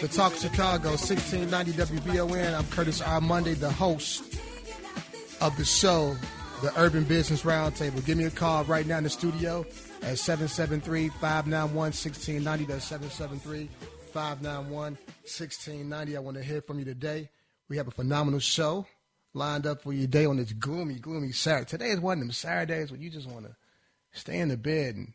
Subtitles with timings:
[0.00, 2.56] The Talk Chicago, 1690 WVON.
[2.56, 3.20] I'm Curtis R.
[3.20, 4.22] Monday, the host
[5.40, 6.16] of the show,
[6.62, 8.06] the Urban Business Roundtable.
[8.06, 9.66] Give me a call right now in the studio
[10.02, 12.66] at 773-591-1690.
[12.68, 12.88] That's
[14.14, 16.14] 773-591-1690.
[16.14, 17.28] I want to hear from you today.
[17.68, 18.86] We have a phenomenal show
[19.34, 21.70] lined up for you today on this gloomy, gloomy Saturday.
[21.70, 23.56] Today is one of them Saturdays when you just want to
[24.12, 25.12] stay in the bed and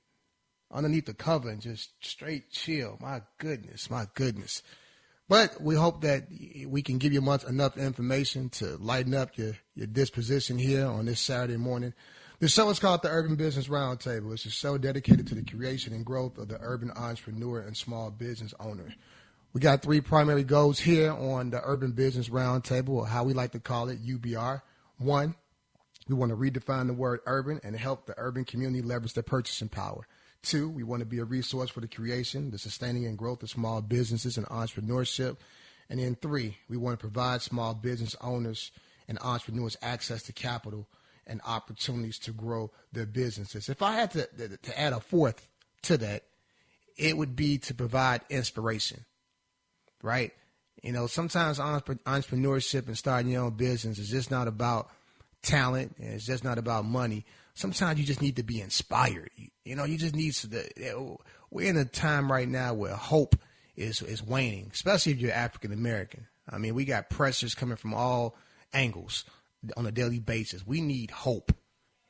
[0.73, 2.97] underneath the cover and just straight chill.
[2.99, 4.63] My goodness, my goodness.
[5.29, 6.27] But we hope that
[6.67, 11.05] we can give you much, enough information to lighten up your, your disposition here on
[11.05, 11.93] this Saturday morning.
[12.39, 14.33] The show is called the Urban Business Roundtable.
[14.33, 18.11] It's a show dedicated to the creation and growth of the urban entrepreneur and small
[18.11, 18.93] business owner.
[19.53, 23.51] We got three primary goals here on the Urban Business Roundtable, or how we like
[23.51, 24.61] to call it, UBR.
[24.97, 25.35] One,
[26.09, 29.69] we want to redefine the word urban and help the urban community leverage their purchasing
[29.69, 30.05] power.
[30.43, 33.49] Two, we want to be a resource for the creation, the sustaining, and growth of
[33.49, 35.37] small businesses and entrepreneurship.
[35.89, 38.71] And then three, we want to provide small business owners
[39.07, 40.87] and entrepreneurs access to capital
[41.25, 43.69] and opportunities to grow their businesses.
[43.69, 44.27] If I had to,
[44.57, 45.47] to add a fourth
[45.83, 46.23] to that,
[46.97, 49.05] it would be to provide inspiration,
[50.01, 50.31] right?
[50.83, 54.89] You know, sometimes entrepreneurship and starting your own business is just not about
[55.41, 59.29] talent and it's just not about money sometimes you just need to be inspired.
[59.65, 61.17] You know, you just need to.
[61.49, 63.35] We're in a time right now where hope
[63.75, 66.27] is is waning, especially if you're African American.
[66.49, 68.35] I mean, we got pressures coming from all
[68.73, 69.23] angles
[69.77, 70.65] on a daily basis.
[70.67, 71.53] We need hope.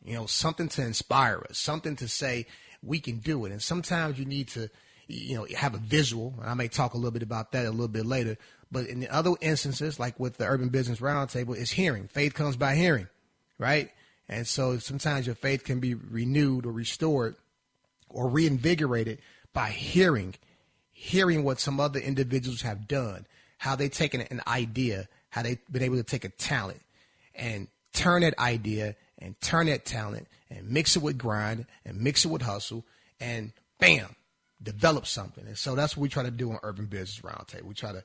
[0.04, 2.48] You know, something to inspire us, something to say
[2.82, 3.52] we can do it.
[3.52, 4.70] And sometimes you need to,
[5.08, 6.34] you know, have a visual.
[6.42, 8.38] And I may talk a little bit about that a little bit later.
[8.70, 12.08] But in the other instances, like with the Urban Business Roundtable, is hearing.
[12.08, 13.08] Faith comes by hearing,
[13.58, 13.92] right?
[14.28, 17.36] And so sometimes your faith can be renewed or restored
[18.14, 19.20] or reinvigorated
[19.54, 20.36] by hearing,
[20.92, 23.26] hearing what some other individuals have done,
[23.58, 26.82] how they've taken an idea, how they've been able to take a talent
[27.36, 32.26] and turn that idea and turn that talent and mix it with grind and mix
[32.26, 32.86] it with hustle
[33.20, 34.16] and bam,
[34.62, 35.46] develop something.
[35.46, 37.64] And so that's what we try to do on Urban Business Roundtable.
[37.64, 38.04] We try to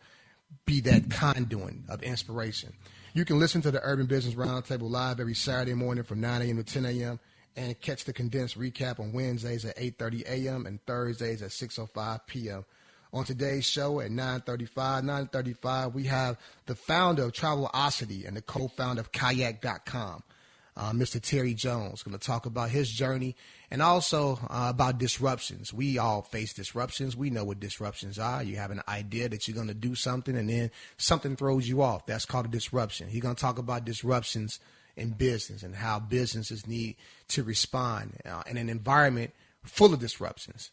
[0.64, 2.72] be that conduit of inspiration.
[3.14, 6.56] You can listen to the Urban Business Roundtable live every Saturday morning from 9 a.m.
[6.56, 7.20] to 10 a.m.
[7.58, 10.66] and catch the condensed recap on Wednesdays at 8:30 a.m.
[10.66, 12.64] and Thursdays at 6:05 p.m.
[13.12, 14.70] On today's show at 9:35,
[15.30, 20.22] 9:35, we have the founder of Travelocity and the co-founder of Kayak.com
[20.78, 21.20] uh, Mr.
[21.20, 23.34] Terry Jones, going to talk about his journey
[23.70, 25.74] and also uh, about disruptions.
[25.74, 27.16] We all face disruptions.
[27.16, 28.44] We know what disruptions are.
[28.44, 31.82] You have an idea that you're going to do something and then something throws you
[31.82, 32.06] off.
[32.06, 33.08] That's called a disruption.
[33.08, 34.60] He's going to talk about disruptions
[34.98, 36.97] in business and how businesses need
[37.28, 39.32] to respond uh, in an environment
[39.62, 40.70] full of disruptions.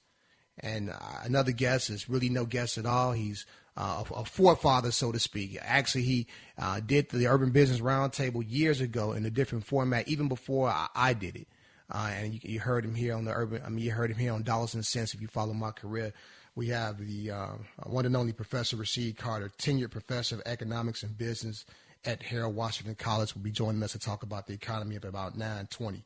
[0.59, 3.11] And uh, another guest is really no guest at all.
[3.11, 3.45] He's
[3.77, 5.57] uh, a, forefather, so to speak.
[5.61, 6.27] Actually, he
[6.57, 10.87] uh, did the Urban Business Roundtable years ago in a different format, even before I,
[10.95, 11.47] I did it.
[11.89, 13.61] Uh, and you, you, heard him here on the Urban.
[13.63, 15.13] I mean, you heard him here on Dollars and Cents.
[15.13, 16.13] If you follow my career,
[16.55, 17.51] we have the uh,
[17.83, 21.65] one and only Professor Rasheed Carter, tenured professor of economics and business
[22.05, 25.37] at Harold Washington College, will be joining us to talk about the economy at about
[25.37, 26.03] 9:20.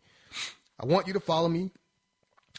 [0.80, 1.72] I want you to follow me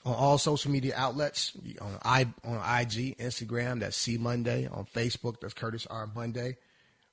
[0.05, 4.67] on all social media outlets on I on IG, Instagram, that's C Monday.
[4.67, 6.57] On Facebook, that's Curtis R Monday.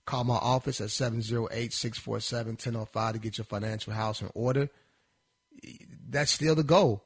[0.05, 4.69] Call my office at 708-647-1005 to get your financial house in order.
[6.09, 7.03] That's still the goal.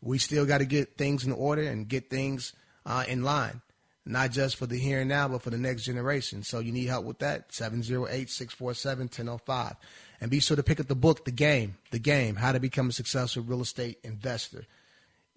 [0.00, 2.54] We still got to get things in order and get things
[2.86, 3.60] uh, in line,
[4.04, 6.42] not just for the here and now, but for the next generation.
[6.42, 9.76] So you need help with that, 708-647-1005.
[10.20, 12.90] And be sure to pick up the book, The Game, The Game, How to Become
[12.90, 14.66] a Successful Real Estate Investor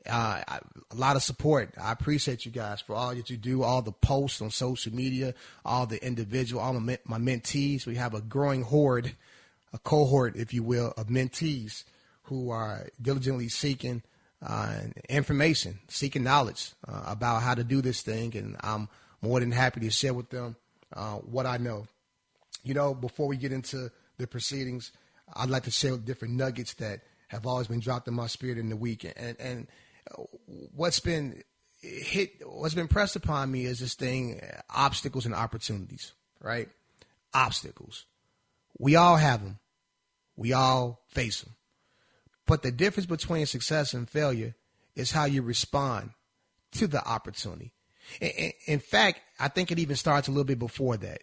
[0.07, 0.41] uh,
[0.91, 1.73] a lot of support.
[1.81, 5.33] I appreciate you guys for all that you do, all the posts on social media,
[5.63, 7.85] all the individual, all my, my mentees.
[7.85, 9.15] We have a growing horde,
[9.73, 11.83] a cohort, if you will, of mentees
[12.23, 14.03] who are diligently seeking
[14.45, 14.75] uh,
[15.09, 18.89] information, seeking knowledge uh, about how to do this thing, and I'm
[19.21, 20.55] more than happy to share with them
[20.93, 21.85] uh, what I know.
[22.63, 24.91] You know, before we get into the proceedings,
[25.33, 28.69] I'd like to share different nuggets that have always been dropped in my spirit in
[28.69, 29.67] the week, and and
[30.75, 31.41] what's been
[31.81, 36.13] hit, what's been pressed upon me is this thing: obstacles and opportunities.
[36.41, 36.69] Right?
[37.33, 38.05] Obstacles.
[38.77, 39.59] We all have them.
[40.35, 41.53] We all face them.
[42.47, 44.55] But the difference between success and failure
[44.95, 46.11] is how you respond
[46.73, 47.73] to the opportunity.
[48.67, 51.21] In fact, I think it even starts a little bit before that.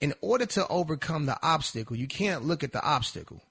[0.00, 3.42] In order to overcome the obstacle, you can't look at the obstacle.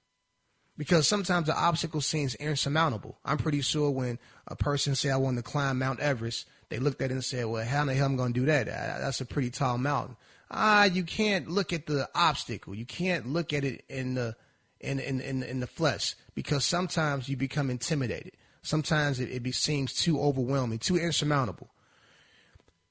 [0.78, 3.18] because sometimes the obstacle seems insurmountable.
[3.26, 7.02] I'm pretty sure when a person say I want to climb Mount Everest, they looked
[7.02, 8.68] at it and said, "Well, how in the hell am I going to do that?
[8.68, 10.16] That's a pretty tall mountain."
[10.50, 12.74] Ah, you can't look at the obstacle.
[12.76, 14.36] You can't look at it in the
[14.80, 18.34] in in in, in the flesh because sometimes you become intimidated.
[18.62, 21.70] Sometimes it, it be, seems too overwhelming, too insurmountable.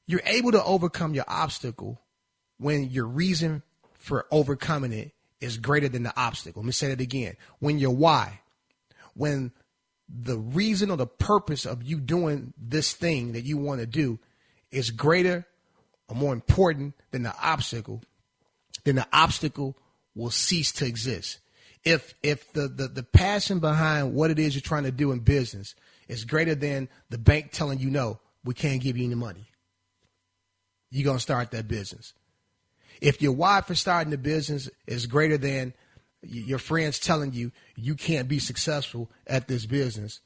[0.07, 2.01] You're able to overcome your obstacle
[2.59, 3.63] when your reason
[3.95, 6.63] for overcoming it is greater than the obstacle.
[6.63, 7.37] Let me say that again.
[7.59, 8.41] When your why,
[9.15, 9.53] when
[10.09, 14.19] the reason or the purpose of you doing this thing that you want to do
[14.71, 15.47] is greater
[16.09, 18.03] or more important than the obstacle,
[18.85, 19.77] then the obstacle
[20.15, 21.39] will cease to exist.
[21.87, 25.21] If if the, the, the passion behind what it is you're trying to do in
[25.21, 25.75] business
[26.09, 29.47] is greater than the bank telling you no, we can't give you any money,
[30.91, 32.13] you're gonna start that business.
[33.01, 35.75] If your why for starting the business is greater than
[36.23, 40.21] your friends telling you you can't be successful at this business,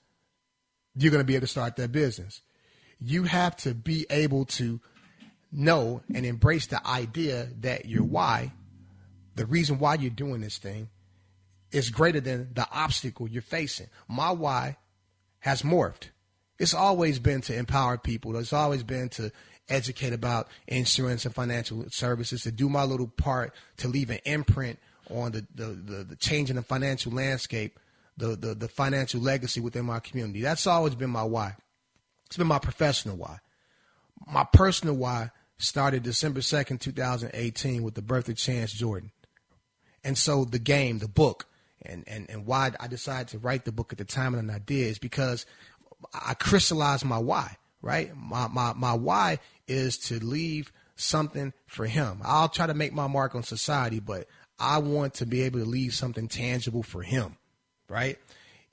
[0.96, 2.40] you're going to be able to start that business.
[3.00, 4.80] You have to be able to
[5.52, 8.52] know and embrace the idea that your why,
[9.34, 10.88] the reason why you're doing this thing,
[11.72, 13.86] is greater than the obstacle you're facing.
[14.08, 14.76] My why
[15.40, 16.10] has morphed.
[16.58, 18.36] It's always been to empower people.
[18.36, 19.32] It's always been to
[19.68, 24.78] educate about insurance and financial services, to do my little part to leave an imprint
[25.10, 27.78] on the, the, the, the change in the financial landscape,
[28.16, 30.42] the, the, the financial legacy within my community.
[30.42, 31.56] That's always been my why.
[32.26, 33.38] It's been my professional why.
[34.26, 39.12] My personal why started December 2nd, 2018 with the birth of Chance Jordan.
[40.04, 41.46] And so the game, the book,
[41.82, 44.58] and, and, and why I decided to write the book at the time and I
[44.58, 45.46] did is because
[46.14, 48.10] I crystallized my why, right?
[48.16, 52.20] My, my, my why is to leave something for him.
[52.24, 54.26] I'll try to make my mark on society, but
[54.58, 57.36] I want to be able to leave something tangible for him,
[57.88, 58.18] right?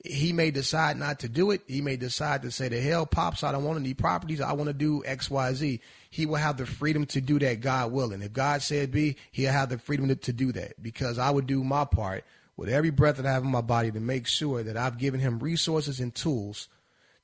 [0.04, 1.62] He may decide not to do it.
[1.66, 4.40] He may decide to say, the hell, Pops, I don't want any properties.
[4.40, 5.80] I want to do X, Y, Z.
[6.10, 8.22] He will have the freedom to do that, God willing.
[8.22, 11.46] If God said be, he'll have the freedom to, to do that because I would
[11.46, 12.24] do my part
[12.58, 15.20] with every breath that I have in my body to make sure that I've given
[15.20, 16.68] him resources and tools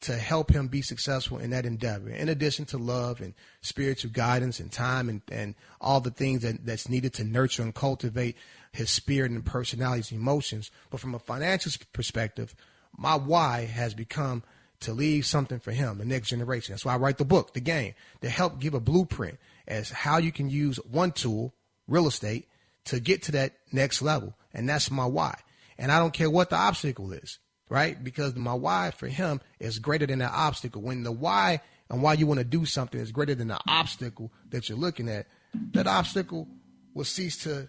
[0.02, 4.60] to help him be successful in that endeavor, in addition to love and spiritual guidance
[4.60, 8.36] and time and, and all the things that, that's needed to nurture and cultivate
[8.70, 10.70] his spirit and personalities and emotions.
[10.88, 12.54] But from a financial perspective,
[12.96, 14.44] my why has become
[14.80, 16.74] to leave something for him, the next generation.
[16.74, 20.18] That's why I write the book, The Game, to help give a blueprint as how
[20.18, 21.54] you can use one tool,
[21.88, 22.46] real estate,
[22.86, 24.34] to get to that next level.
[24.52, 25.38] And that's my why.
[25.78, 27.38] And I don't care what the obstacle is
[27.68, 28.02] right?
[28.02, 30.82] Because my why for him is greater than the obstacle.
[30.82, 31.60] When the why
[31.90, 35.08] and why you want to do something is greater than the obstacle that you're looking
[35.08, 35.26] at,
[35.72, 36.48] that obstacle
[36.94, 37.68] will cease to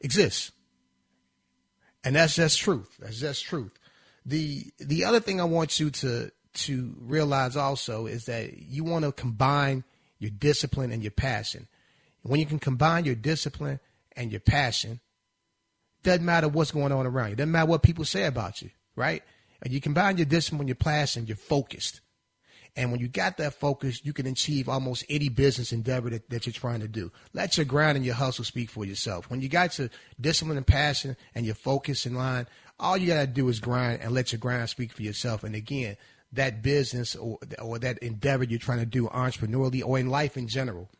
[0.00, 0.50] exist.
[2.02, 2.88] And that's just truth.
[2.98, 3.72] That's just truth.
[4.26, 9.04] The the other thing I want you to to realize also is that you want
[9.04, 9.84] to combine
[10.18, 11.66] your discipline and your passion.
[12.22, 13.80] When you can combine your discipline
[14.16, 15.00] and your passion,
[16.02, 17.36] doesn't matter what's going on around you.
[17.36, 19.22] Doesn't matter what people say about you right?
[19.62, 22.00] And you combine your discipline, your passion, you're focused.
[22.76, 26.46] And when you got that focus, you can achieve almost any business endeavor that, that
[26.46, 27.12] you're trying to do.
[27.32, 29.30] Let your grind and your hustle speak for yourself.
[29.30, 29.90] When you got your
[30.20, 32.48] discipline and passion and your focus in line,
[32.80, 35.44] all you got to do is grind and let your grind speak for yourself.
[35.44, 35.96] And again,
[36.32, 40.48] that business or, or that endeavor you're trying to do entrepreneurially or in life in
[40.48, 40.90] general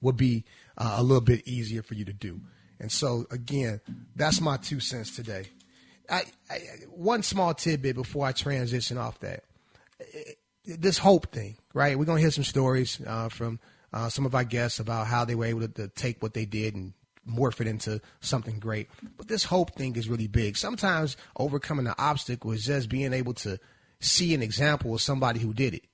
[0.00, 0.44] would be
[0.76, 2.40] uh, a little bit easier for you to do.
[2.80, 3.80] And so, again,
[4.14, 5.46] that's my two cents today.
[6.08, 6.58] I, I,
[6.90, 9.44] one small tidbit before I transition off that.
[10.64, 11.98] This hope thing, right?
[11.98, 13.58] We're gonna hear some stories uh, from
[13.92, 16.44] uh, some of our guests about how they were able to, to, take what they
[16.44, 16.92] did and
[17.28, 18.88] morph it into something great.
[19.16, 20.56] But this hope thing is really big.
[20.56, 23.58] Sometimes overcoming an obstacle is just being able to
[24.00, 25.84] see an example of somebody who did it,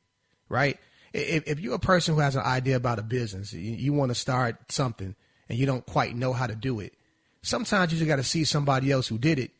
[0.48, 0.78] right?
[1.14, 4.10] If, if you're a person who has an idea about a business, you, you want
[4.10, 5.14] to start something
[5.48, 6.92] and you don't quite know how to do it,
[7.40, 9.52] sometimes you just got to see somebody else who did it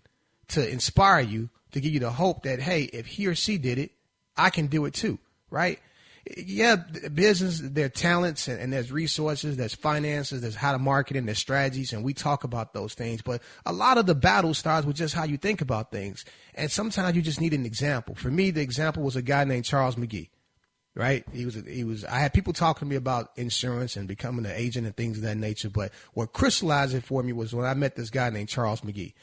[0.49, 3.79] to inspire you, to give you the hope that, hey, if he or she did
[3.79, 3.93] it,
[4.37, 5.19] I can do it too,
[5.49, 5.79] right?
[6.37, 11.19] Yeah, business, there are talents and, and, there's resources, there's finances, there's how to market
[11.19, 13.21] and there's strategies, and we talk about those things.
[13.21, 16.25] But a lot of the battle starts with just how you think about things.
[16.55, 18.15] And sometimes you just need an example.
[18.15, 20.31] For me, the example was a guy named Charles McGee,
[20.95, 21.25] right?
[21.33, 24.53] He was, he was, I had people talking to me about insurance and becoming an
[24.53, 25.71] agent and things of that nature.
[25.71, 29.15] But what crystallized it for me was when I met this guy named Charles McGee.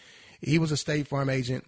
[0.41, 1.65] He was a State Farm agent,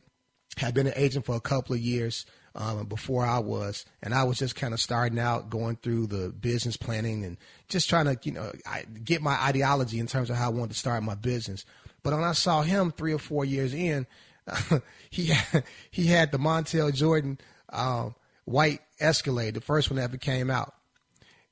[0.57, 4.23] had been an agent for a couple of years um, before I was, and I
[4.23, 8.17] was just kind of starting out, going through the business planning and just trying to,
[8.23, 11.15] you know, I, get my ideology in terms of how I wanted to start my
[11.15, 11.65] business.
[12.03, 14.05] But when I saw him three or four years in,
[15.09, 18.13] he had, he had the Montel Jordan um,
[18.45, 20.73] white Escalade, the first one that ever came out.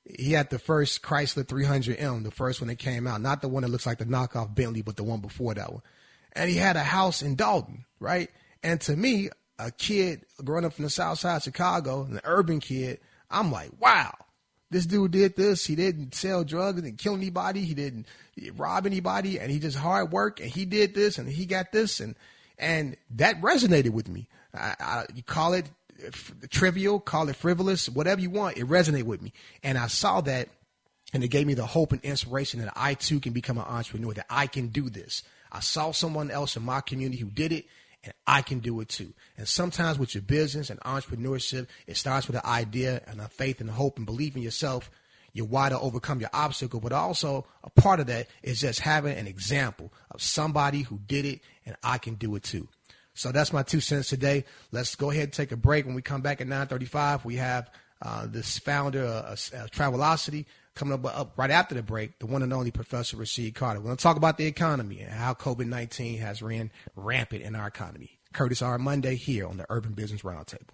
[0.03, 3.63] He had the first Chrysler 300M, the first one that came out, not the one
[3.63, 5.81] that looks like the knockoff Bentley, but the one before that one.
[6.33, 8.29] And he had a house in Dolton, right?
[8.63, 9.29] And to me,
[9.59, 13.69] a kid growing up from the South Side of Chicago, an urban kid, I'm like,
[13.79, 14.13] wow,
[14.71, 15.65] this dude did this.
[15.65, 18.07] He didn't sell drugs, didn't kill anybody, he didn't
[18.55, 21.99] rob anybody, and he just hard work, and he did this, and he got this,
[21.99, 22.15] and
[22.57, 24.27] and that resonated with me.
[24.53, 25.69] I, I, you call it
[26.49, 30.49] trivial, call it frivolous, whatever you want, it resonated with me, and I saw that,
[31.13, 34.13] and it gave me the hope and inspiration that I too can become an entrepreneur,
[34.13, 35.23] that I can do this.
[35.51, 37.65] I saw someone else in my community who did it,
[38.03, 39.13] and I can do it too.
[39.37, 43.61] And sometimes with your business and entrepreneurship, it starts with an idea and a faith
[43.61, 44.89] and hope and belief in yourself.
[45.33, 49.17] You're why to overcome your obstacle, but also a part of that is just having
[49.17, 52.67] an example of somebody who did it and I can do it too.
[53.13, 54.45] So that's my two cents today.
[54.71, 55.85] Let's go ahead and take a break.
[55.85, 57.69] When we come back at 9:35, we have
[58.01, 62.25] uh, this founder of uh, uh, Travelocity coming up, up right after the break, the
[62.25, 63.79] one and only Professor Rasheed Carter.
[63.79, 67.55] We're going to talk about the economy and how COVID 19 has ran rampant in
[67.55, 68.17] our economy.
[68.33, 68.77] Curtis R.
[68.77, 70.69] Monday here on the Urban Business Roundtable.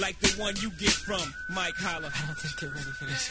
[0.00, 2.10] Like the one you get from Mike Holler.
[2.12, 3.30] I don't think they're ready for this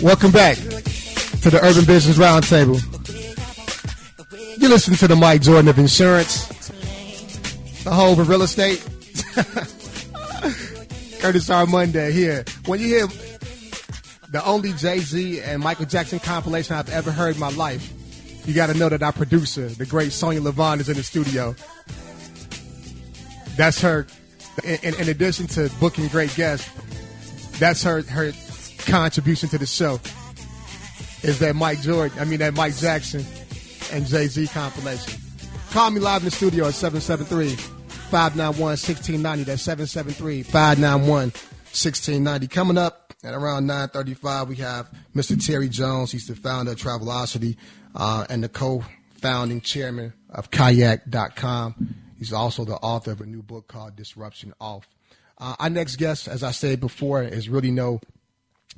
[0.02, 2.89] Welcome back to the Urban Business Roundtable.
[4.60, 6.46] You listen to the Mike Jordan of Insurance,
[7.82, 8.86] the whole of real estate.
[11.22, 11.64] Curtis R.
[11.64, 12.44] Monday here.
[12.66, 13.06] When you hear
[14.28, 17.90] the only Jay Z and Michael Jackson compilation I've ever heard in my life,
[18.46, 21.54] you got to know that our producer, the great Sonia Levon, is in the studio.
[23.56, 24.06] That's her.
[24.62, 26.68] In, in, addition to booking great guests,
[27.58, 28.32] that's her her
[28.80, 30.00] contribution to the show.
[31.22, 32.18] Is that Mike Jordan?
[32.18, 33.24] I mean that Mike Jackson
[33.92, 35.20] and Jay Z compilation.
[35.70, 37.56] Call me live in the studio at 773
[38.10, 39.44] 591 1690.
[39.44, 42.48] That's 773 591 1690.
[42.48, 45.44] Coming up at around 935, we have Mr.
[45.44, 46.10] Terry Jones.
[46.10, 47.56] He's the founder of Travelocity
[47.94, 48.84] uh, and the co
[49.18, 51.94] founding chairman of kayak.com.
[52.18, 54.88] He's also the author of a new book called Disruption Off.
[55.38, 58.00] Uh, our next guest, as I said before, is really no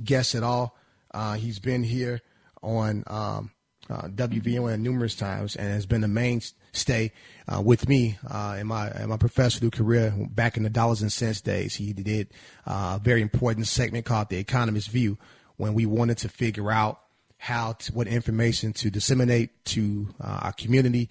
[0.02, 0.76] guest at all.
[1.12, 2.20] Uh, he's been here
[2.62, 3.50] on um,
[3.92, 7.12] uh, WVON numerous times and has been a mainstay
[7.46, 11.12] uh, with me uh, in my in my professional career back in the dollars and
[11.12, 11.74] cents days.
[11.74, 12.28] He did
[12.66, 15.18] uh, a very important segment called The Economist View
[15.56, 17.00] when we wanted to figure out
[17.36, 21.10] how to, what information to disseminate to uh, our community.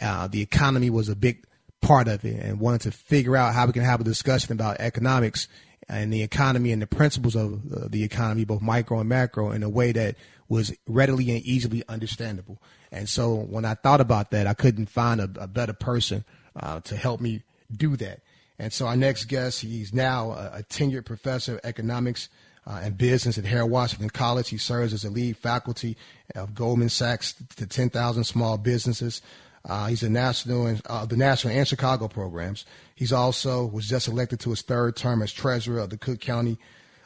[0.00, 1.44] Uh, the economy was a big
[1.80, 4.78] part of it and wanted to figure out how we can have a discussion about
[4.78, 5.48] economics
[5.88, 9.68] and the economy and the principles of the economy, both micro and macro, in a
[9.68, 10.14] way that
[10.50, 12.60] was readily and easily understandable.
[12.92, 16.24] And so when I thought about that, I couldn't find a, a better person
[16.56, 18.20] uh, to help me do that.
[18.58, 22.28] And so our next guest, he's now a, a tenured professor of economics
[22.66, 24.50] uh, and business at Harold Washington College.
[24.50, 25.96] He serves as a lead faculty
[26.34, 29.22] of Goldman Sachs to 10,000 small businesses.
[29.64, 32.66] Uh, he's a national and uh, the national and Chicago programs.
[32.96, 36.58] He's also was just elected to his third term as treasurer of the Cook County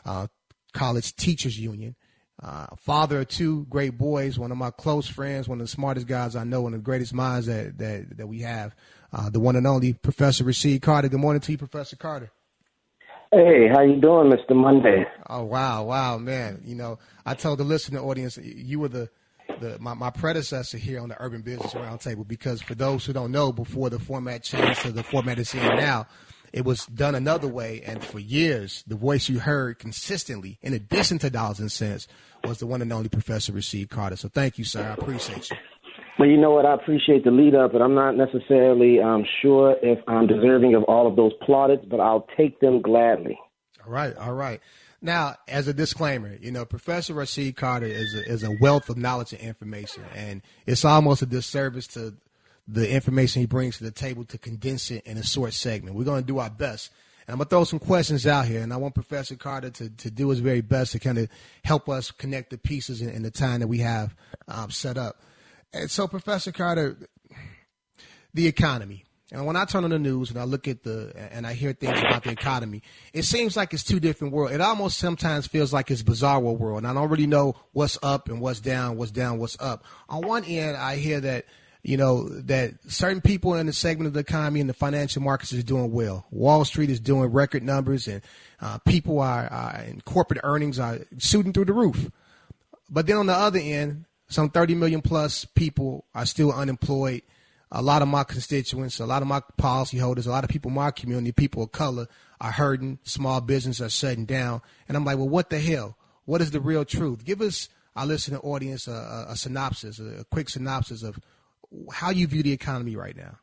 [0.04, 0.28] uh,
[0.72, 1.94] College Teachers Union.
[2.44, 6.06] Uh, father of two great boys, one of my close friends, one of the smartest
[6.06, 8.74] guys I know, one of the greatest minds that that, that we have,
[9.14, 11.08] uh, the one and only Professor Rasheed Carter.
[11.08, 12.30] Good morning to you, Professor Carter.
[13.32, 14.54] Hey, how you doing, Mr.
[14.54, 15.06] Monday?
[15.30, 16.60] Oh wow, wow, man!
[16.66, 19.08] You know, I told the listening audience you were the,
[19.60, 23.32] the my, my predecessor here on the Urban Business Roundtable because for those who don't
[23.32, 26.06] know, before the format changed to the format it's in now,
[26.52, 31.18] it was done another way, and for years, the voice you heard consistently, in addition
[31.18, 32.06] to dollars and cents,
[32.46, 34.16] was the one and only Professor Rasheed Carter.
[34.16, 34.82] So thank you, sir.
[34.82, 35.56] I appreciate you.
[36.18, 36.64] Well, you know what?
[36.64, 40.84] I appreciate the lead up, but I'm not necessarily um, sure if I'm deserving of
[40.84, 43.38] all of those plaudits, but I'll take them gladly.
[43.84, 44.60] All right, all right.
[45.02, 48.96] Now, as a disclaimer, you know, Professor Rasheed Carter is a, is a wealth of
[48.96, 52.14] knowledge and information, and it's almost a disservice to
[52.66, 55.96] the information he brings to the table to condense it in a short segment.
[55.96, 56.90] We're going to do our best
[57.26, 59.88] and I'm going to throw some questions out here, and I want Professor Carter to,
[59.88, 61.28] to do his very best to kind of
[61.64, 64.14] help us connect the pieces in, in the time that we have
[64.48, 65.22] um, set up.
[65.72, 66.96] And so, Professor Carter,
[68.34, 69.04] the economy.
[69.32, 71.72] And when I turn on the news and I look at the and I hear
[71.72, 74.54] things about the economy, it seems like it's two different worlds.
[74.54, 78.28] It almost sometimes feels like it's bizarre world, and I don't really know what's up
[78.28, 79.84] and what's down, what's down, what's up.
[80.08, 81.46] On one end, I hear that
[81.84, 85.52] you know, that certain people in the segment of the economy and the financial markets
[85.52, 86.26] is doing well.
[86.30, 88.22] Wall Street is doing record numbers, and
[88.62, 92.10] uh, people are, are in corporate earnings are shooting through the roof.
[92.88, 97.20] But then on the other end, some 30 million plus people are still unemployed.
[97.70, 100.76] A lot of my constituents, a lot of my policyholders, a lot of people in
[100.76, 102.06] my community, people of color,
[102.40, 102.98] are hurting.
[103.02, 104.62] Small businesses are shutting down.
[104.88, 105.98] And I'm like, well, what the hell?
[106.24, 107.24] What is the real truth?
[107.26, 111.18] Give us, our listening audience, a, a, a synopsis, a, a quick synopsis of
[111.92, 113.38] how you view the economy right now.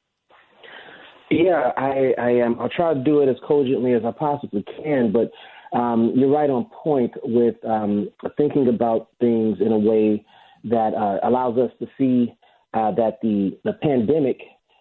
[1.30, 2.60] Yeah, I, I am.
[2.60, 5.32] I'll try to do it as cogently as I possibly can, but
[5.78, 10.26] um, you're right on point with um, thinking about things in a way
[10.66, 12.34] that uh, allows us to see
[12.74, 14.40] uh, that the, the pandemic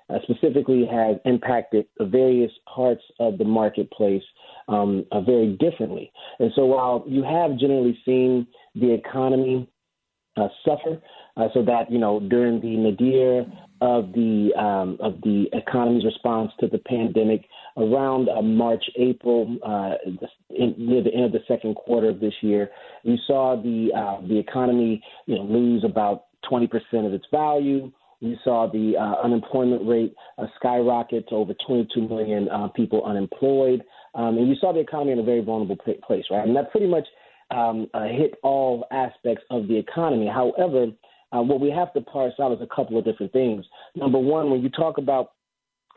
[0.09, 4.23] uh, specifically has impacted various parts of the marketplace
[4.69, 6.11] um, uh, very differently.
[6.40, 9.69] And so while you have generally seen the economy
[10.37, 11.00] uh, suffer,
[11.40, 13.47] uh, so that you know during the nadir
[13.80, 19.94] of the um, of the economy's response to the pandemic around uh, March, April, uh,
[20.50, 22.70] in, near the end of the second quarter of this year,
[23.04, 26.68] you saw the uh, the economy you know lose about 20%
[27.06, 27.90] of its value.
[28.20, 33.82] You saw the uh, unemployment rate uh, skyrocket to over 22 million uh, people unemployed,
[34.14, 36.47] um, and you saw the economy in a very vulnerable place, right?
[36.47, 37.06] And that pretty much
[37.50, 40.26] um, hit all aspects of the economy.
[40.26, 40.88] However,
[41.32, 43.64] uh, what we have to parse out is a couple of different things.
[43.94, 45.32] Number one, when you talk about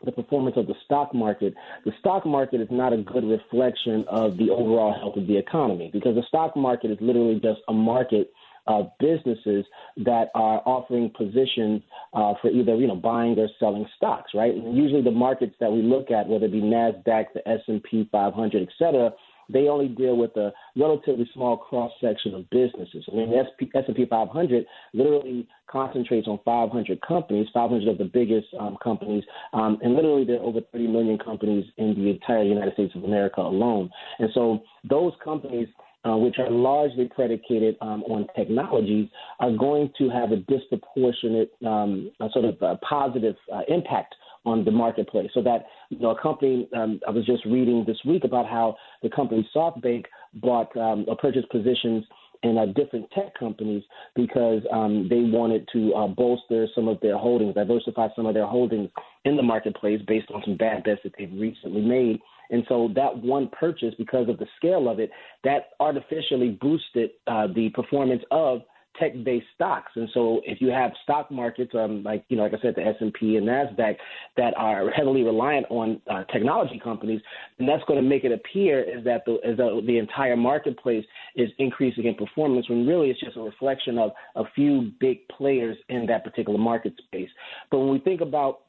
[0.04, 4.36] the performance of the stock market, the stock market is not a good reflection of
[4.36, 8.30] the overall health of the economy because the stock market is literally just a market
[8.66, 9.64] of businesses
[9.98, 11.82] that are offering positions
[12.14, 14.54] uh, for either you know buying or selling stocks, right?
[14.54, 17.82] And usually the markets that we look at, whether it be Nasdaq, the S and
[17.82, 19.12] P 500, et cetera,
[19.48, 23.04] they only deal with a relatively small cross section of businesses.
[23.12, 29.24] I mean, S&P 500 literally concentrates on 500 companies, 500 of the biggest um, companies,
[29.52, 33.04] um, and literally there are over 30 million companies in the entire United States of
[33.04, 33.90] America alone.
[34.18, 35.68] And so those companies
[36.06, 39.08] uh, which are largely predicated um, on technologies,
[39.40, 44.70] are going to have a disproportionate um, sort of uh, positive uh, impact on the
[44.70, 45.30] marketplace.
[45.34, 48.76] So that you know, a company um, I was just reading this week about how
[49.02, 52.04] the company SoftBank bought um, or purchased positions
[52.44, 53.82] in uh, different tech companies
[54.14, 58.46] because um, they wanted to uh, bolster some of their holdings, diversify some of their
[58.46, 58.90] holdings
[59.24, 62.20] in the marketplace based on some bad bets that they've recently made.
[62.50, 65.10] And so that one purchase, because of the scale of it,
[65.44, 68.60] that artificially boosted uh, the performance of
[68.98, 69.92] tech-based stocks.
[69.96, 72.82] And so if you have stock markets, um, like you know, like I said, the
[72.82, 73.96] S&P and Nasdaq
[74.36, 77.20] that are heavily reliant on uh, technology companies,
[77.58, 81.04] then that's going to make it appear as that the, the entire marketplace
[81.36, 85.76] is increasing in performance when really it's just a reflection of a few big players
[85.88, 87.30] in that particular market space.
[87.70, 88.60] But when we think about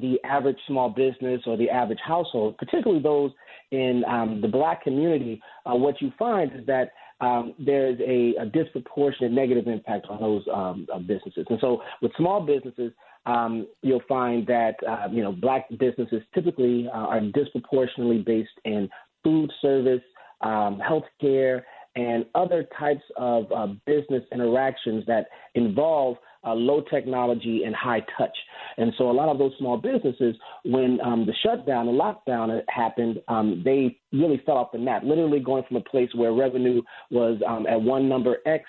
[0.00, 3.32] the average small business or the average household, particularly those
[3.70, 8.46] in um, the black community, uh, what you find is that um, there's a, a,
[8.46, 11.44] disproportionate negative impact on those um, uh, businesses.
[11.50, 12.92] And so, with small businesses,
[13.26, 18.88] um, you'll find that uh, you know black businesses typically uh, are disproportionately based in
[19.22, 20.02] food service,
[20.40, 21.62] um, healthcare,
[21.96, 28.36] and other types of uh, business interactions that involve uh, low technology and high touch.
[28.76, 33.20] And so a lot of those small businesses, when um, the shutdown, the lockdown happened,
[33.28, 37.40] um, they really fell off the map, literally going from a place where revenue was
[37.46, 38.64] um, at one number X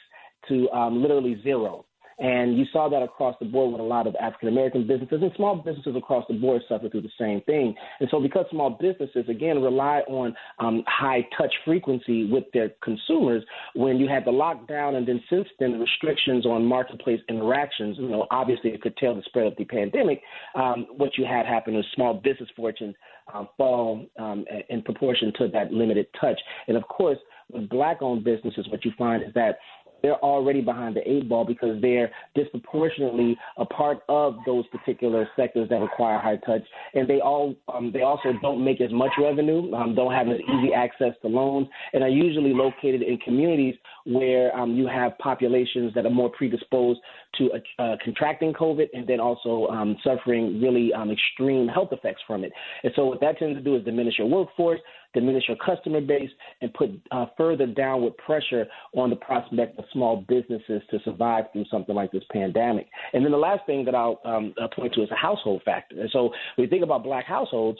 [0.49, 1.86] to um, literally zero.
[2.21, 5.31] And you saw that across the board with a lot of African American businesses and
[5.36, 7.73] small businesses across the board suffer through the same thing.
[7.99, 13.43] And so, because small businesses, again, rely on um, high touch frequency with their consumers,
[13.73, 18.10] when you had the lockdown and then since then the restrictions on marketplace interactions, you
[18.10, 20.21] know, obviously it could tell the spread of the pandemic.
[20.53, 22.93] Um, what you had happen is small business fortunes
[23.34, 26.39] um, fall um, in proportion to that limited touch.
[26.67, 27.17] And of course,
[27.51, 29.57] with black owned businesses, what you find is that
[30.02, 35.70] they're already behind the eight ball because they're disproportionately a part of those particular sectors
[35.70, 39.74] that require high touch, and they all um, they also don't make as much revenue,
[39.74, 44.56] um, don't have as easy access to loans, and are usually located in communities where
[44.58, 47.00] um, you have populations that are more predisposed
[47.36, 52.22] to uh, uh, contracting COVID and then also um, suffering really um, extreme health effects
[52.26, 52.52] from it.
[52.84, 54.80] And so what that tends to do is diminish your workforce,
[55.13, 56.30] diminish your customer base,
[56.62, 61.65] and put uh, further downward pressure on the prospect of small businesses to survive through
[61.71, 62.88] something like this pandemic.
[63.13, 66.00] And then the last thing that I'll um, point to is a household factor.
[66.00, 67.80] And so you think about black households,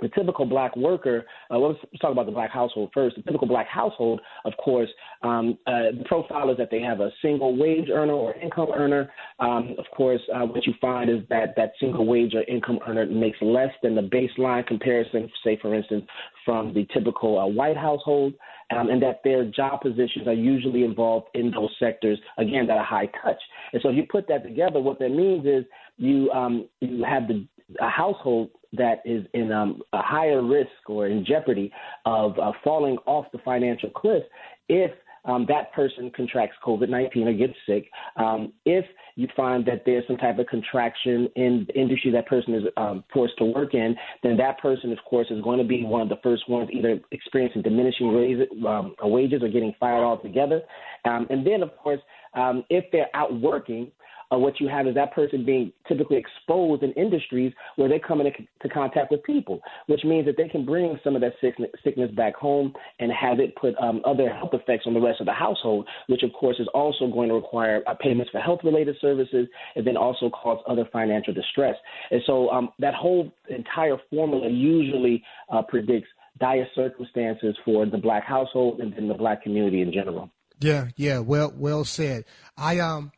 [0.00, 3.16] the typical black worker, uh, let's talk about the black household first.
[3.16, 4.88] The typical black household, of course,
[5.22, 9.10] um, uh, the profile is that they have a single wage earner or income earner.
[9.38, 13.06] Um, of course, uh, what you find is that that single wage or income earner
[13.06, 16.04] makes less than the baseline comparison, say, for instance,
[16.44, 18.34] from the typical uh, white household,
[18.76, 22.84] um, and that their job positions are usually involved in those sectors, again, that are
[22.84, 23.40] high touch.
[23.72, 25.64] And so if you put that together, what that means is
[25.96, 27.46] you um, you have the
[27.80, 31.72] a household that is in um, a higher risk or in jeopardy
[32.04, 34.22] of uh, falling off the financial cliff
[34.68, 34.90] if
[35.24, 37.90] um, that person contracts COVID 19 or gets sick.
[38.16, 38.84] Um, if
[39.16, 43.04] you find that there's some type of contraction in the industry that person is um,
[43.12, 46.08] forced to work in, then that person, of course, is going to be one of
[46.08, 50.62] the first ones either experiencing diminishing raise, um, wages or getting fired altogether.
[51.04, 52.00] Um, and then, of course,
[52.34, 53.90] um, if they're out working,
[54.32, 58.20] uh, what you have is that person being typically exposed in industries where they come
[58.20, 58.30] into
[58.62, 62.10] to contact with people, which means that they can bring some of that sickness, sickness
[62.12, 65.32] back home and have it put um, other health effects on the rest of the
[65.32, 69.46] household, which of course is also going to require uh, payments for health related services
[69.76, 71.76] and then also cause other financial distress.
[72.10, 78.24] And so um, that whole entire formula usually uh, predicts dire circumstances for the black
[78.24, 80.30] household and then the black community in general.
[80.60, 82.24] Yeah, yeah, well, well said.
[82.56, 83.12] I um,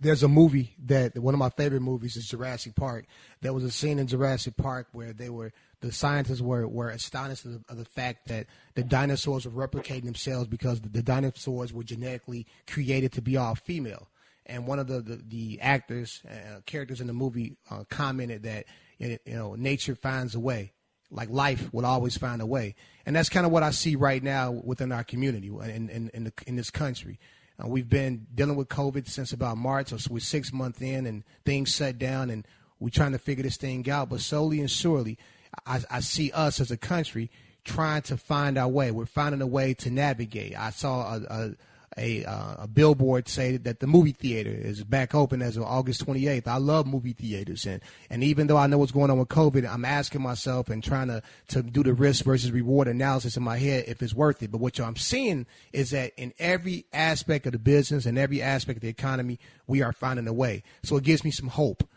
[0.00, 3.06] there's a movie that one of my favorite movies is Jurassic Park.
[3.40, 7.44] There was a scene in Jurassic Park where they were the scientists were were astonished
[7.44, 11.72] of the, of the fact that the dinosaurs were replicating themselves because the, the, dinosaurs
[11.72, 14.08] were genetically created to be all female.
[14.46, 18.66] And one of the the, the actors uh, characters in the movie uh, commented that
[18.98, 20.72] you know nature finds a way
[21.10, 22.74] like life will always find a way.
[23.06, 26.32] And that's kind of what I see right now within our community in in in,
[26.46, 27.18] in this country.
[27.62, 31.24] Uh, we've been dealing with COVID since about March, so we're six months in, and
[31.44, 32.46] things shut down, and
[32.78, 34.08] we're trying to figure this thing out.
[34.08, 35.18] But slowly and surely,
[35.66, 37.30] I, I see us as a country
[37.64, 38.90] trying to find our way.
[38.90, 40.58] We're finding a way to navigate.
[40.58, 41.54] I saw a, a
[41.98, 46.06] a, uh, a billboard say that the movie theater is back open as of August
[46.06, 46.46] 28th.
[46.46, 49.68] I love movie theaters, and and even though I know what's going on with COVID,
[49.68, 53.58] I'm asking myself and trying to to do the risk versus reward analysis in my
[53.58, 54.50] head if it's worth it.
[54.50, 58.78] But what I'm seeing is that in every aspect of the business and every aspect
[58.78, 60.62] of the economy, we are finding a way.
[60.82, 61.88] So it gives me some hope,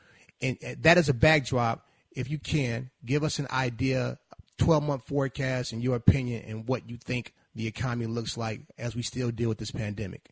[0.42, 1.86] and that is a backdrop.
[2.12, 4.18] If you can give us an idea,
[4.58, 8.96] 12 month forecast, in your opinion, and what you think the economy looks like as
[8.96, 10.30] we still deal with this pandemic?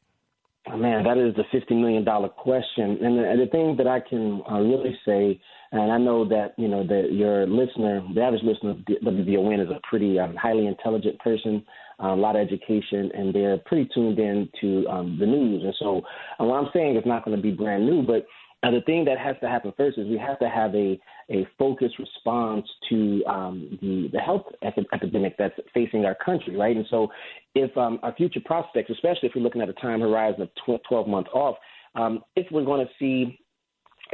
[0.68, 4.44] Man, that is the fifty million dollar question, and the, the thing that I can
[4.50, 8.72] uh, really say, and I know that you know that your listener, the average listener
[8.72, 11.66] of WVON, is a pretty um, highly intelligent person,
[12.04, 15.64] uh, a lot of education, and they're pretty tuned in to um, the news.
[15.64, 16.02] And so,
[16.40, 18.28] uh, what I'm saying is not going to be brand new, but
[18.62, 21.00] uh, the thing that has to happen first is we have to have a
[21.32, 26.76] a focused response to um, the the health epidemic that's facing our country, right?
[26.76, 27.10] And so,
[27.56, 31.08] if um, our future prospects, especially if we're looking at a time horizon of 12
[31.08, 31.56] months off,
[31.96, 33.40] um, if we're going to see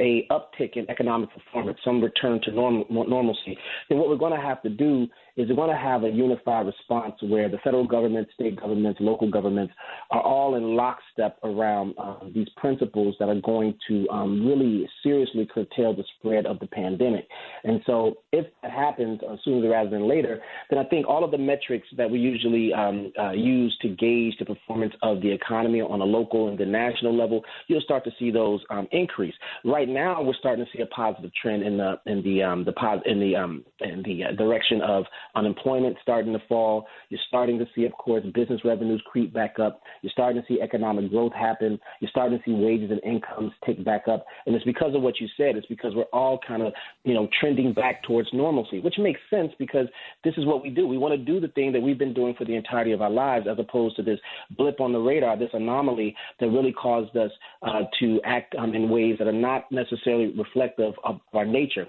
[0.00, 3.56] a uptick in economic performance, some return to normal, normalcy,
[3.88, 7.14] then what we're going to have to do is going to have a unified response
[7.22, 9.72] where the federal government, state governments, local governments
[10.10, 15.46] are all in lockstep around uh, these principles that are going to um, really seriously
[15.52, 17.26] curtail the spread of the pandemic.
[17.64, 21.30] And so, if that happens uh, sooner rather than later, then I think all of
[21.30, 25.80] the metrics that we usually um, uh, use to gauge the performance of the economy
[25.80, 29.34] on a local and the national level, you'll start to see those um, increase.
[29.64, 32.72] Right now, we're starting to see a positive trend in the in the um, the
[33.04, 36.86] in the um, in the uh, direction of unemployment starting to fall.
[37.08, 39.80] You're starting to see, of course, business revenues creep back up.
[40.02, 41.78] You're starting to see economic growth happen.
[42.00, 44.24] You're starting to see wages and incomes tick back up.
[44.46, 45.56] And it's because of what you said.
[45.56, 46.72] It's because we're all kind of,
[47.04, 49.86] you know, trending back towards normalcy, which makes sense because
[50.24, 50.86] this is what we do.
[50.86, 53.10] We want to do the thing that we've been doing for the entirety of our
[53.10, 54.18] lives as opposed to this
[54.56, 57.30] blip on the radar, this anomaly that really caused us
[57.62, 61.86] uh, to act um, in ways that are not necessarily reflective of our nature.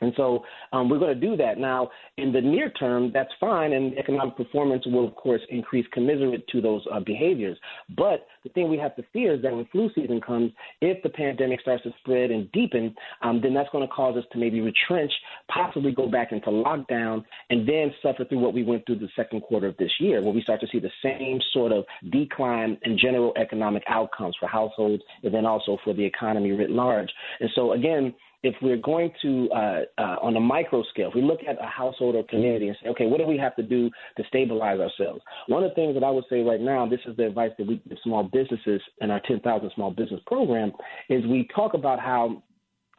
[0.00, 1.58] And so um, we're going to do that.
[1.58, 6.46] Now, in the near term, that's fine, and economic performance will, of course, increase commensurate
[6.48, 7.58] to those uh, behaviors.
[7.96, 11.08] But the thing we have to fear is that when flu season comes, if the
[11.08, 14.60] pandemic starts to spread and deepen, um, then that's going to cause us to maybe
[14.60, 15.12] retrench,
[15.48, 19.42] possibly go back into lockdown, and then suffer through what we went through the second
[19.42, 22.98] quarter of this year, where we start to see the same sort of decline in
[22.98, 27.10] general economic outcomes for households and then also for the economy writ large.
[27.40, 31.22] And so, again, if we're going to, uh, uh, on a micro scale, if we
[31.22, 33.90] look at a household or community and say, okay, what do we have to do
[34.16, 35.20] to stabilize ourselves?
[35.46, 37.66] One of the things that I would say right now, this is the advice that
[37.66, 40.72] we give small businesses in our 10,000 small business program,
[41.08, 42.42] is we talk about how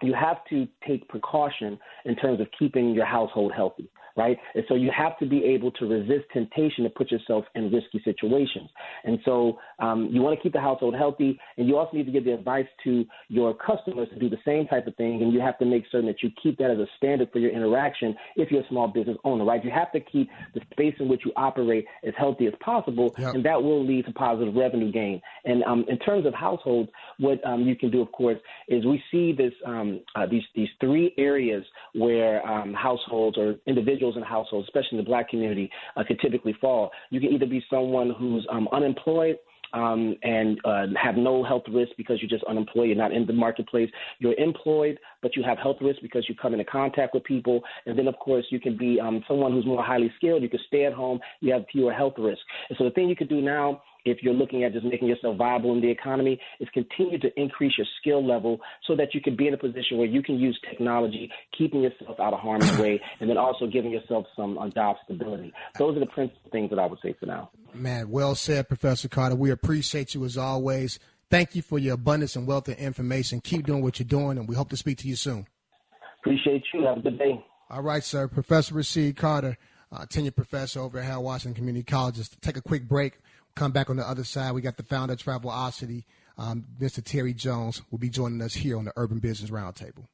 [0.01, 4.37] you have to take precaution in terms of keeping your household healthy right?
[4.55, 8.01] And so you have to be able to resist temptation to put yourself in risky
[8.03, 8.69] situations.
[9.03, 12.11] And so um, you want to keep the household healthy, and you also need to
[12.11, 15.21] give the advice to your customers to do the same type of thing.
[15.21, 17.51] And you have to make certain that you keep that as a standard for your
[17.51, 19.63] interaction if you're a small business owner, right?
[19.63, 23.35] You have to keep the space in which you operate as healthy as possible, yep.
[23.35, 25.21] and that will lead to positive revenue gain.
[25.45, 29.01] And um, in terms of households, what um, you can do, of course, is we
[29.11, 34.67] see this um, uh, these these three areas where um, households or individuals in households,
[34.67, 36.91] especially in the black community, uh, could typically fall.
[37.09, 39.37] You can either be someone who's um, unemployed
[39.73, 43.33] um, and uh, have no health risk because you're just unemployed, you're not in the
[43.33, 43.89] marketplace.
[44.19, 47.61] You're employed, but you have health risk because you come into contact with people.
[47.85, 50.43] And then, of course, you can be um, someone who's more highly skilled.
[50.43, 51.19] You can stay at home.
[51.39, 52.43] You have fewer health risks.
[52.69, 55.37] And so the thing you could do now if you're looking at just making yourself
[55.37, 59.35] viable in the economy, is continue to increase your skill level so that you can
[59.35, 62.99] be in a position where you can use technology, keeping yourself out of harm's way,
[63.19, 65.53] and then also giving yourself some uh, job stability.
[65.77, 67.51] Those are the principal things that I would say for now.
[67.73, 69.35] Man, well said, Professor Carter.
[69.35, 70.99] We appreciate you as always.
[71.29, 73.39] Thank you for your abundance and wealth of information.
[73.39, 75.47] Keep doing what you're doing, and we hope to speak to you soon.
[76.19, 76.85] Appreciate you.
[76.85, 77.43] Have a good day.
[77.69, 78.27] All right, sir.
[78.27, 79.57] Professor Rasheed Carter,
[79.93, 82.15] uh, tenured professor over at Harold Washington Community College.
[82.15, 83.13] Just take a quick break.
[83.55, 84.53] Come back on the other side.
[84.53, 86.05] We got the founder of Travelocity,
[86.37, 87.03] um, Mr.
[87.03, 90.07] Terry Jones, will be joining us here on the Urban Business Roundtable.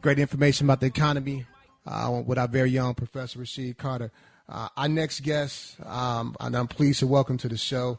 [0.00, 1.44] Great information about the economy
[1.86, 4.10] uh, with our very young Professor Rasheed Carter.
[4.48, 7.98] Uh, our next guest, um, and I'm pleased to welcome to the show,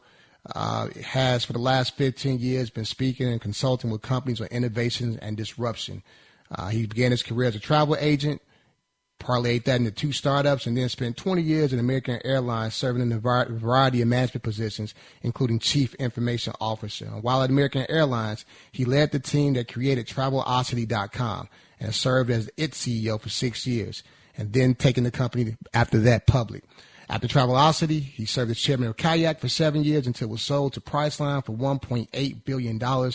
[0.56, 5.18] uh, has for the last 15 years been speaking and consulting with companies on innovations
[5.18, 6.04] and disruption.
[6.52, 8.42] Uh, he began his career as a travel agent,
[9.20, 13.12] parlayed that into two startups, and then spent 20 years in American Airlines serving in
[13.12, 17.06] a variety of management positions, including Chief Information Officer.
[17.06, 21.50] While at American Airlines, he led the team that created Travelocity.com
[21.80, 24.04] and served as its CEO for six years,
[24.38, 26.64] and then taking the company after that public.
[27.12, 30.74] After Travelocity, he served as chairman of Kayak for seven years until it was sold
[30.74, 33.12] to Priceline for $1.8 billion.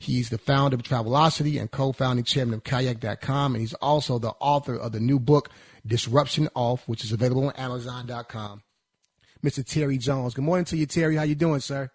[0.00, 4.74] He's the founder of Travelocity and co-founding chairman of Kayak.com, and he's also the author
[4.74, 5.50] of the new book,
[5.86, 8.62] Disruption Off, which is available on Amazon.com.
[9.44, 9.64] Mr.
[9.64, 10.34] Terry Jones.
[10.34, 11.14] Good morning to you, Terry.
[11.14, 11.88] How you doing, sir?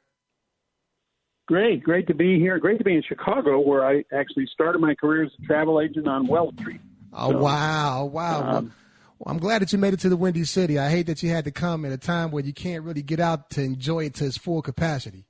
[1.48, 2.60] Great, great to be here.
[2.60, 6.08] Great to be in Chicago, where I actually started my career as a travel agent
[6.08, 6.80] on Wall Street.
[7.12, 8.58] Oh so, wow, wow!
[8.58, 8.74] Um,
[9.22, 10.80] well, I'm glad that you made it to the Windy City.
[10.80, 13.20] I hate that you had to come at a time where you can't really get
[13.20, 15.26] out to enjoy it to its full capacity.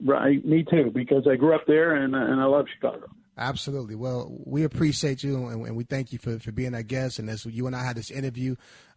[0.00, 3.08] Right, me too, because I grew up there and and I love Chicago.
[3.36, 3.96] Absolutely.
[3.96, 7.18] Well, we appreciate you and, and we thank you for, for being our guest.
[7.18, 8.54] And as you and I had this interview,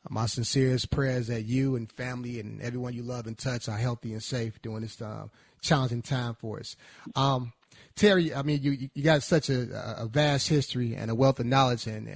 [0.09, 4.13] my sincerest prayers that you and family and everyone you love and touch are healthy
[4.13, 5.27] and safe during this uh,
[5.61, 6.77] challenging time for us.
[7.15, 7.51] Um,
[7.99, 11.45] Terry, I mean, you you got such a, a vast history and a wealth of
[11.45, 12.07] knowledge, and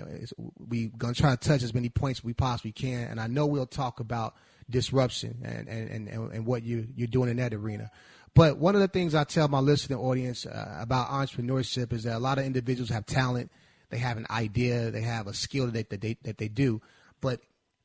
[0.58, 3.10] we're gonna try to touch as many points we possibly can.
[3.10, 4.34] And I know we'll talk about
[4.70, 7.92] disruption and and, and, and what you you're doing in that arena.
[8.34, 12.16] But one of the things I tell my listening audience uh, about entrepreneurship is that
[12.16, 13.52] a lot of individuals have talent,
[13.90, 16.82] they have an idea, they have a skill that they, that they, that they do,
[17.20, 17.42] but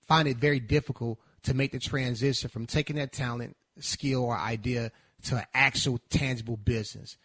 [0.06, 4.92] find it very difficult to make the transition from taking that talent, skill, or idea
[5.24, 7.16] to an actual tangible business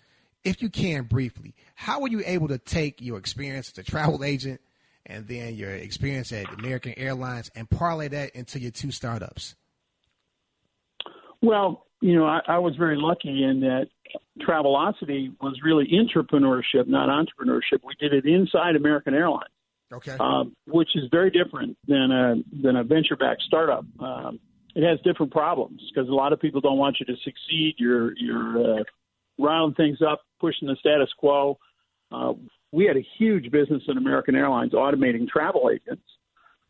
[0.43, 4.23] if you can briefly, how were you able to take your experience as a travel
[4.23, 4.62] agent
[5.06, 9.56] and then your experience at American Airlines and parlay that into your two startups?
[11.41, 13.88] Well, you know, I, I was very lucky in that
[14.41, 17.79] Travelocity was really entrepreneurship, not entrepreneurship.
[17.84, 19.49] We did it inside American Airlines,
[19.91, 23.86] okay, um, which is very different than a than a venture backed startup.
[23.99, 24.39] Um,
[24.75, 27.75] it has different problems because a lot of people don't want you to succeed.
[27.77, 28.84] You're you're uh,
[29.38, 31.58] round things up, pushing the status quo.
[32.12, 32.34] Uh,
[32.73, 36.03] we had a huge business in American Airlines automating travel agents,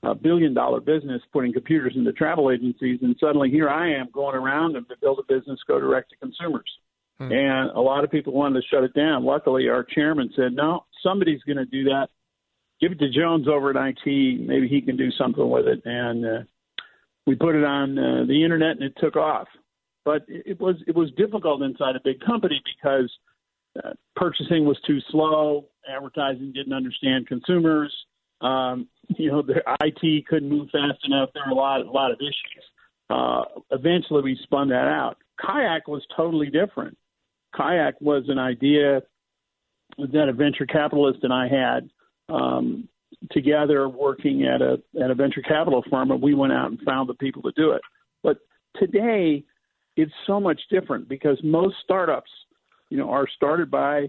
[0.04, 3.00] a billion dollar business putting computers into travel agencies.
[3.02, 6.18] And suddenly here I am going around and to build a business, go direct to
[6.18, 6.70] consumers.
[7.18, 7.32] Hmm.
[7.32, 9.26] And a lot of people wanted to shut it down.
[9.26, 12.10] Luckily, our chairman said, no, somebody's going to do that.
[12.80, 14.40] Give it to Jones over at IT.
[14.40, 15.82] Maybe he can do something with it.
[15.84, 16.44] And uh,
[17.26, 19.48] we put it on uh, the internet and it took off.
[20.06, 23.10] But it was it was difficult inside a big company because
[24.16, 27.94] purchasing was too slow, advertising didn't understand consumers.
[28.42, 31.30] Um, you know, the IT couldn't move fast enough.
[31.34, 32.64] There were a lot a lot of issues.
[33.10, 35.18] Uh, eventually, we spun that out.
[35.40, 36.98] Kayak was totally different.
[37.56, 39.02] Kayak was an idea
[39.98, 41.90] that a venture capitalist and I had.
[42.34, 42.88] Um,
[43.32, 47.10] together working at a at a venture capital firm, and we went out and found
[47.10, 47.82] the people to do it.
[48.22, 48.38] But
[48.78, 49.44] today,
[49.96, 52.32] it's so much different because most startups,
[52.94, 54.08] you know, are started by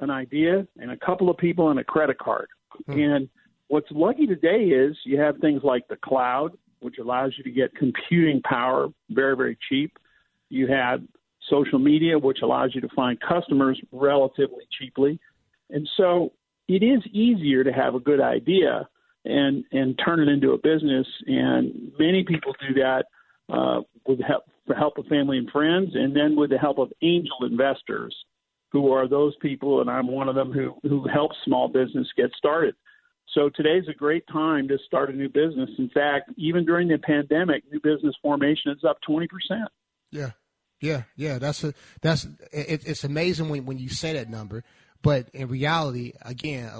[0.00, 2.48] an idea and a couple of people and a credit card.
[2.84, 2.92] Hmm.
[2.92, 3.28] And
[3.68, 7.74] what's lucky today is you have things like the cloud, which allows you to get
[7.74, 9.96] computing power very very cheap.
[10.50, 11.00] You have
[11.48, 15.18] social media, which allows you to find customers relatively cheaply.
[15.70, 16.34] And so
[16.68, 18.86] it is easier to have a good idea
[19.24, 21.06] and and turn it into a business.
[21.26, 23.06] And many people do that
[23.48, 26.92] uh, with help, the help of family and friends, and then with the help of
[27.02, 28.14] angel investors,
[28.72, 32.30] who are those people, and I'm one of them who who helps small business get
[32.36, 32.74] started.
[33.32, 35.70] So today's a great time to start a new business.
[35.78, 39.26] In fact, even during the pandemic, new business formation is up 20%.
[40.10, 40.30] Yeah.
[40.80, 44.62] Yeah, yeah, that's a that's it, it's amazing when when you say that number,
[45.00, 46.70] but in reality, again,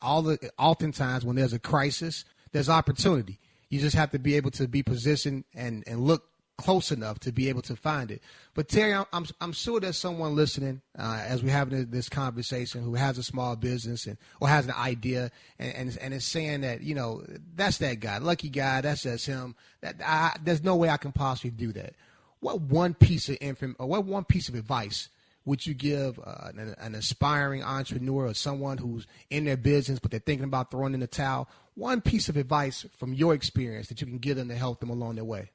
[0.00, 3.40] all the oftentimes when there's a crisis, there's opportunity.
[3.68, 6.22] You just have to be able to be positioned and and look
[6.62, 8.22] close enough to be able to find it.
[8.54, 12.94] But Terry, I'm I'm, sure there's someone listening uh, as we're having this conversation who
[12.94, 16.82] has a small business and or has an idea and and, and is saying that
[16.82, 17.22] you know
[17.54, 19.54] that's that guy, lucky guy, that's just him.
[19.80, 21.94] That I, there's no way I can possibly do that
[22.42, 25.08] what one piece of information or what one piece of advice
[25.44, 30.10] would you give uh, an, an, aspiring entrepreneur or someone who's in their business but
[30.10, 31.48] they're thinking about throwing in the towel?
[31.74, 34.90] One piece of advice from your experience that you can give them to help them
[34.90, 35.50] along their way.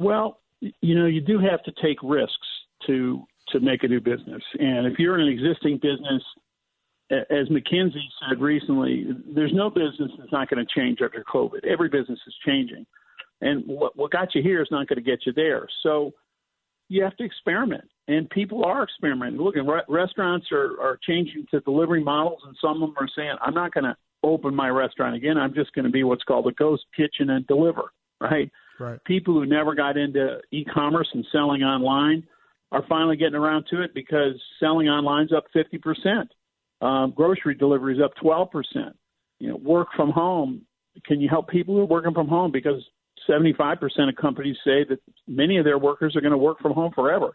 [0.00, 2.48] Well, you know, you do have to take risks
[2.86, 6.22] to to make a new business, and if you're in an existing business,
[7.10, 11.66] as McKinsey said recently, there's no business that's not going to change after COVID.
[11.66, 12.86] Every business is changing
[13.40, 15.66] and what, what got you here is not going to get you there.
[15.82, 16.12] So
[16.88, 19.40] you have to experiment, and people are experimenting.
[19.40, 23.36] Look, re- restaurants are, are changing to delivery models, and some of them are saying,
[23.40, 25.38] "I'm not going to open my restaurant again.
[25.38, 28.50] I'm just going to be what's called a ghost kitchen and deliver." Right?
[28.80, 29.02] Right.
[29.04, 32.26] People who never got into e-commerce and selling online
[32.72, 36.26] are finally getting around to it because selling online's up 50%.
[36.84, 38.48] Um, grocery delivery is up 12%.
[39.38, 40.62] You know, work from home.
[41.04, 42.82] Can you help people who are working from home because
[43.28, 46.92] 75% of companies say that many of their workers are going to work from home
[46.94, 47.34] forever.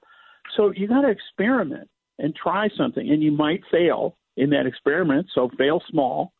[0.57, 5.27] So you got to experiment and try something, and you might fail in that experiment.
[5.33, 6.33] So fail small,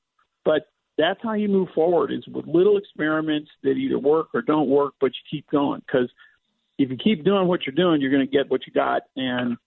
[0.44, 4.70] but that's how you move forward is with little experiments that either work or don't
[4.70, 6.10] work, but you keep going because
[6.78, 9.04] if you keep doing what you're doing, you're going to get what you got.
[9.16, 9.58] And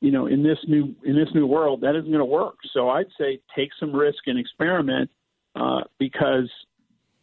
[0.00, 2.56] you know, in this new in this new world, that isn't going to work.
[2.72, 5.10] So I'd say take some risk and experiment
[5.54, 6.50] uh, because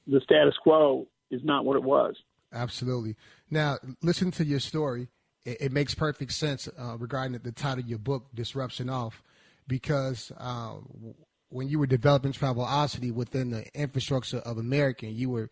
[0.06, 2.16] the status quo is not what it was.
[2.54, 3.16] Absolutely.
[3.50, 5.10] Now, listen to your story.
[5.44, 9.24] It, it makes perfect sense uh, regarding the title of your book, Disruption Off,
[9.68, 10.76] because uh,
[11.50, 15.50] when you were developing Travelocity within the infrastructure of American, you were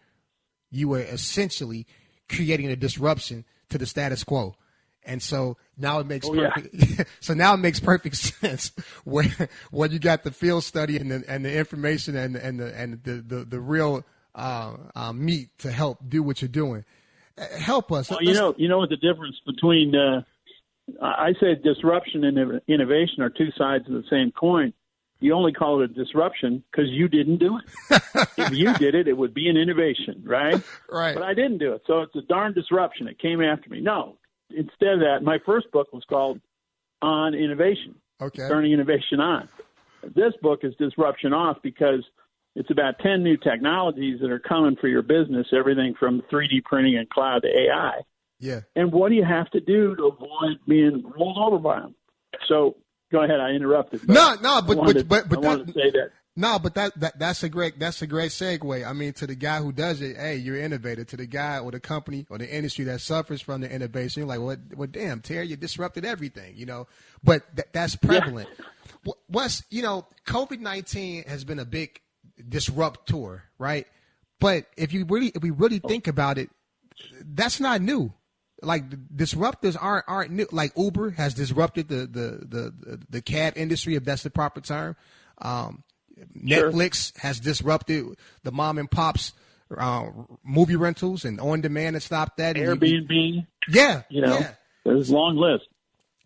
[0.71, 1.85] you were essentially
[2.27, 4.55] creating a disruption to the status quo.
[5.07, 6.73] And so now it makes oh, perfect.
[6.73, 7.05] Yeah.
[7.19, 8.71] so now it makes perfect sense
[9.03, 9.31] when
[9.71, 13.03] when you got the field study and the and the information and and the and
[13.03, 14.03] the the, the real
[14.33, 16.83] uh, uh, meat to help do what you're doing.
[17.37, 18.09] Uh, help us.
[18.09, 20.21] Well, you know, you know what the difference between uh,
[21.01, 24.73] I say disruption and innovation are two sides of the same coin.
[25.25, 28.01] You only call it a disruption because you didn't do it.
[28.37, 30.61] if you did it, it would be an innovation, right?
[30.87, 31.15] Right.
[31.15, 33.07] But I didn't do it, so it's a darn disruption.
[33.07, 33.81] It came after me.
[33.81, 34.17] No,
[34.51, 36.39] instead of that, my first book was called
[37.01, 37.95] On Innovation.
[38.21, 38.47] Okay.
[38.47, 39.49] Turning innovation on.
[40.15, 42.03] This book is disruption off because
[42.55, 46.97] it's about 10 new technologies that are coming for your business, everything from 3D printing
[46.97, 48.01] and cloud to AI.
[48.39, 48.61] Yeah.
[48.75, 51.95] And what do you have to do to avoid being rolled over by them?
[52.47, 52.75] So
[53.15, 53.39] go ahead.
[53.39, 54.07] I interrupted.
[54.07, 56.11] No, no, but but but, but, I that, say that.
[56.37, 58.85] No, but that, that that's a great that's a great segue.
[58.85, 61.07] I mean, to the guy who does it, hey, you're innovative.
[61.07, 64.27] To the guy or the company or the industry that suffers from the innovation, you're
[64.27, 66.87] like, well, well damn, Terry, you disrupted everything, you know.
[67.23, 68.49] But th- that's prevalent.
[68.59, 69.13] Yeah.
[69.27, 72.01] What's you know, COVID nineteen has been a big
[72.49, 73.87] disruptor, right?
[74.39, 75.87] But if you really, if we really oh.
[75.87, 76.49] think about it,
[77.23, 78.11] that's not new.
[78.65, 80.47] Like disruptors aren't aren't new.
[80.51, 84.95] Like Uber has disrupted the the the the cab industry, if that's the proper term.
[85.39, 85.83] Um,
[86.17, 86.71] sure.
[86.71, 89.33] Netflix has disrupted the mom and pops
[89.75, 90.09] uh,
[90.43, 92.55] movie rentals and on demand and stopped that.
[92.55, 93.09] Airbnb.
[93.09, 94.51] You, yeah, you know, yeah.
[94.83, 95.65] there's a long list.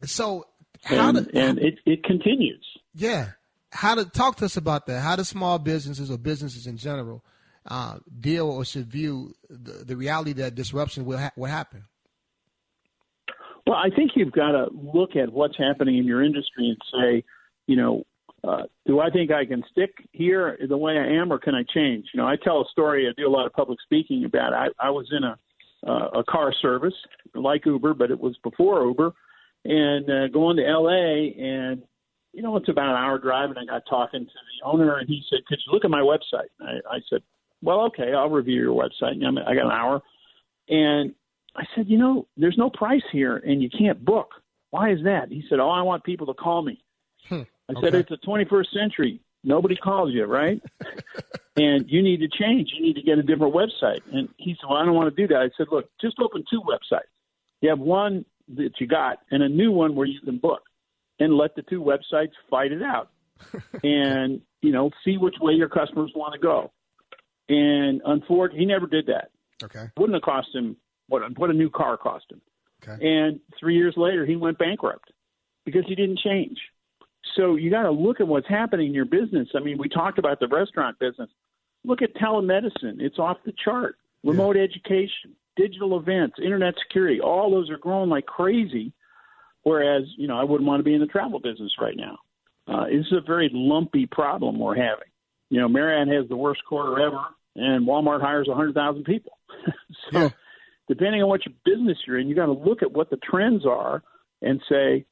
[0.03, 0.45] So
[0.83, 2.65] how and, do, and it it continues.
[2.93, 3.29] Yeah,
[3.71, 5.01] how to talk to us about that?
[5.01, 7.23] How do small businesses or businesses in general
[7.65, 11.85] uh, deal or should view the, the reality that disruption will ha- will happen?
[13.69, 17.23] Well, I think you've got to look at what's happening in your industry and say,
[17.67, 18.03] you know,
[18.43, 21.61] uh, do I think I can stick here the way I am, or can I
[21.71, 22.07] change?
[22.11, 23.07] You know, I tell a story.
[23.07, 24.53] I do a lot of public speaking about.
[24.53, 24.73] It.
[24.79, 25.37] I, I was in a
[25.87, 26.95] uh, a car service
[27.35, 29.11] like Uber, but it was before Uber,
[29.65, 31.35] and uh, going to L.A.
[31.39, 31.83] and
[32.33, 35.07] you know it's about an hour drive, and I got talking to the owner, and
[35.07, 37.21] he said, "Could you look at my website?" I, I said,
[37.61, 40.01] "Well, okay, I'll review your website." And I got an hour,
[40.69, 41.13] and
[41.55, 44.31] I said, "You know, there's no price here, and you can't book.
[44.69, 46.83] Why is that?" He said, "Oh, I want people to call me."
[47.27, 47.41] Hmm.
[47.69, 47.99] I said, okay.
[47.99, 49.21] it's the 21st century.
[49.43, 50.61] Nobody calls you, right?
[51.55, 52.71] and you need to change.
[52.75, 53.99] You need to get a different website.
[54.11, 55.41] And he said, well, I don't want to do that.
[55.41, 57.07] I said, look, just open two websites.
[57.61, 58.25] You have one
[58.55, 60.63] that you got and a new one where you can book
[61.19, 63.11] and let the two websites fight it out
[63.83, 66.71] and, you know, see which way your customers want to go.
[67.49, 69.29] And unfortunately, he never did that.
[69.63, 69.85] Okay.
[69.97, 70.75] Wouldn't have cost him
[71.09, 72.41] what, what a new car cost him.
[72.83, 73.05] Okay.
[73.05, 75.11] And three years later, he went bankrupt
[75.65, 76.57] because he didn't change.
[77.35, 79.49] So you got to look at what's happening in your business.
[79.55, 81.29] I mean, we talked about the restaurant business.
[81.83, 83.95] Look at telemedicine; it's off the chart.
[84.23, 84.63] Remote yeah.
[84.63, 88.93] education, digital events, internet security, all those are growing like crazy.
[89.63, 92.17] Whereas, you know, I wouldn't want to be in the travel business right now.
[92.67, 95.07] Uh, this is a very lumpy problem we're having.
[95.49, 97.23] You know, Marriott has the worst quarter ever,
[97.55, 99.33] and Walmart hires 100,000 people.
[100.11, 100.29] so, yeah.
[100.89, 103.65] Depending on what your business you're in, you got to look at what the trends
[103.65, 104.01] are
[104.41, 105.05] and say,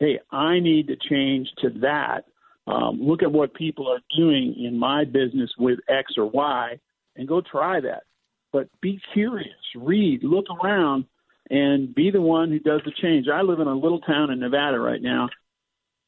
[0.00, 2.24] hey, I need to change to that.
[2.66, 6.80] Um, look at what people are doing in my business with X or Y
[7.14, 8.04] and go try that.
[8.52, 11.04] But be curious, read, look around,
[11.50, 13.26] and be the one who does the change.
[13.32, 15.28] I live in a little town in Nevada right now.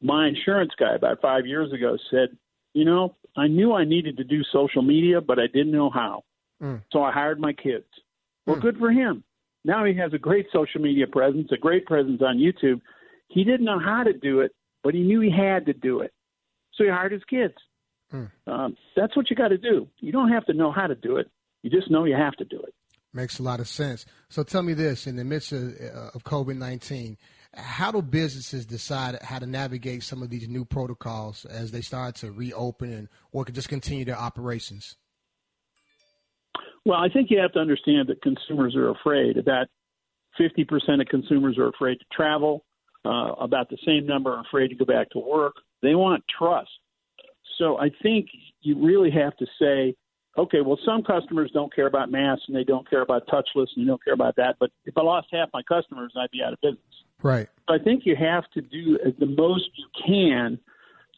[0.02, 2.28] My insurance guy about five years ago said,
[2.72, 6.24] You know, I knew I needed to do social media, but I didn't know how.
[6.62, 6.82] Mm.
[6.92, 7.84] So I hired my kids.
[8.46, 8.62] Well, mm.
[8.62, 9.24] good for him.
[9.64, 12.80] Now he has a great social media presence, a great presence on YouTube
[13.30, 16.12] he didn't know how to do it, but he knew he had to do it.
[16.74, 17.54] So he hired his kids.
[18.10, 18.24] Hmm.
[18.46, 19.88] Um, that's what you got to do.
[20.00, 21.30] You don't have to know how to do it.
[21.62, 22.74] You just know you have to do it.
[23.12, 24.04] Makes a lot of sense.
[24.28, 27.18] So tell me this: in the midst of, uh, of COVID nineteen,
[27.54, 32.16] how do businesses decide how to navigate some of these new protocols as they start
[32.16, 34.96] to reopen and or just continue their operations?
[36.84, 39.36] Well, I think you have to understand that consumers are afraid.
[39.36, 39.66] About
[40.38, 42.64] fifty percent of consumers are afraid to travel
[43.04, 45.54] uh, about the same number are afraid to go back to work.
[45.82, 46.70] They want trust.
[47.58, 48.28] So I think
[48.62, 49.94] you really have to say,
[50.38, 53.84] okay, well, some customers don't care about masks and they don't care about touchless and
[53.84, 54.56] they don't care about that.
[54.58, 56.80] But if I lost half my customers, I'd be out of business.
[57.22, 57.48] Right.
[57.68, 60.58] So I think you have to do the most you can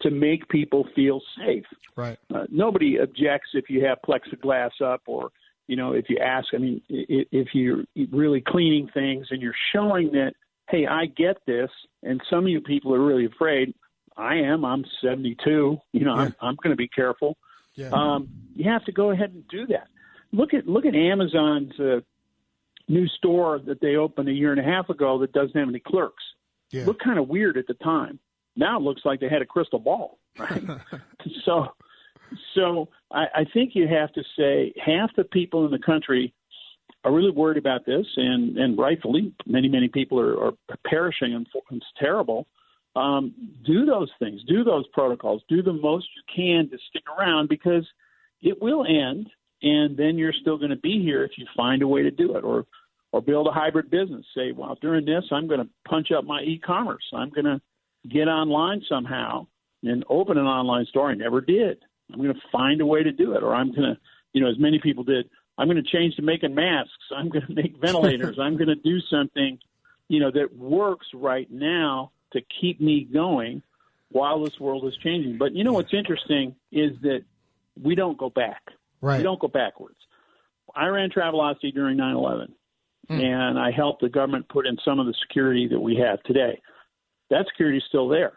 [0.00, 1.64] to make people feel safe.
[1.94, 2.18] Right.
[2.34, 5.30] Uh, nobody objects if you have plexiglass up or
[5.66, 6.48] you know if you ask.
[6.54, 10.32] I mean, if you're really cleaning things and you're showing that
[10.72, 11.70] hey, I get this,
[12.02, 13.74] and some of you people are really afraid.
[14.16, 14.64] I am.
[14.64, 15.36] I'm 72.
[15.92, 16.20] You know, yeah.
[16.20, 17.36] I'm, I'm going to be careful.
[17.74, 17.90] Yeah.
[17.92, 19.88] Um, you have to go ahead and do that.
[20.32, 22.00] Look at look at Amazon's uh,
[22.88, 25.80] new store that they opened a year and a half ago that doesn't have any
[25.80, 26.24] clerks.
[26.70, 26.86] Yeah.
[26.86, 28.18] Looked kind of weird at the time.
[28.56, 30.62] Now it looks like they had a crystal ball, right?
[31.44, 31.68] so,
[32.54, 36.32] so I, I think you have to say half the people in the country
[37.04, 40.52] are really worried about this, and and rightfully, many many people are, are
[40.84, 42.46] perishing, and it's terrible.
[42.94, 47.48] Um, do those things, do those protocols, do the most you can to stick around
[47.48, 47.86] because
[48.42, 49.30] it will end,
[49.62, 52.36] and then you're still going to be here if you find a way to do
[52.36, 52.66] it, or
[53.12, 54.24] or build a hybrid business.
[54.34, 57.04] Say, well, during this, I'm going to punch up my e-commerce.
[57.12, 57.60] I'm going to
[58.08, 59.46] get online somehow
[59.82, 61.10] and open an online store.
[61.10, 61.78] I never did.
[62.12, 63.98] I'm going to find a way to do it, or I'm going to,
[64.32, 66.92] you know, as many people did I'm going to change to making masks.
[67.14, 68.38] I'm going to make ventilators.
[68.40, 69.58] I'm going to do something,
[70.08, 73.62] you know, that works right now to keep me going
[74.10, 75.38] while this world is changing.
[75.38, 77.22] But you know what's interesting is that
[77.80, 78.62] we don't go back.
[79.00, 79.18] Right.
[79.18, 79.96] We don't go backwards.
[80.74, 82.48] I ran Travelocity during 9/11,
[83.10, 83.22] mm.
[83.22, 86.62] and I helped the government put in some of the security that we have today.
[87.28, 88.32] That security is still there.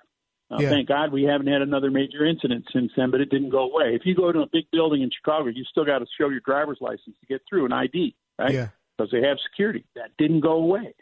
[0.52, 0.70] Uh, yeah.
[0.70, 3.96] Thank God we haven't had another major incident since then, but it didn't go away.
[3.96, 6.42] If you go to a big building in Chicago, you still got to show your
[6.42, 8.54] driver's license to get through an ID, right?
[8.54, 8.68] Yeah.
[8.96, 9.86] Because they have security.
[9.96, 10.94] That didn't go away.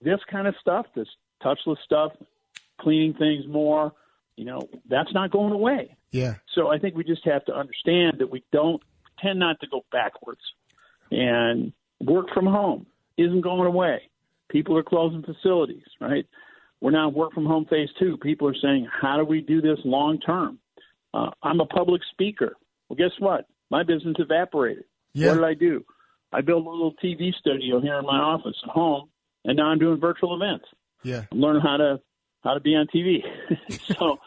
[0.00, 1.08] This kind of stuff, this
[1.42, 2.12] touchless stuff,
[2.80, 3.92] cleaning things more,
[4.36, 5.96] you know, that's not going away.
[6.10, 6.34] Yeah.
[6.54, 8.82] So I think we just have to understand that we don't
[9.20, 10.40] tend not to go backwards.
[11.10, 12.86] And work from home
[13.16, 14.10] isn't going away.
[14.48, 16.26] People are closing facilities, right?
[16.84, 18.18] We're now work from home phase two.
[18.18, 20.58] People are saying, how do we do this long term?
[21.14, 22.56] Uh, I'm a public speaker.
[22.90, 23.46] Well, guess what?
[23.70, 24.84] My business evaporated.
[25.14, 25.28] Yeah.
[25.28, 25.82] What did I do?
[26.30, 29.08] I built a little TV studio here in my office at home,
[29.46, 30.66] and now I'm doing virtual events.
[31.02, 32.00] Yeah, I'm learning how to
[32.42, 33.20] how to be on TV.
[33.96, 34.18] so,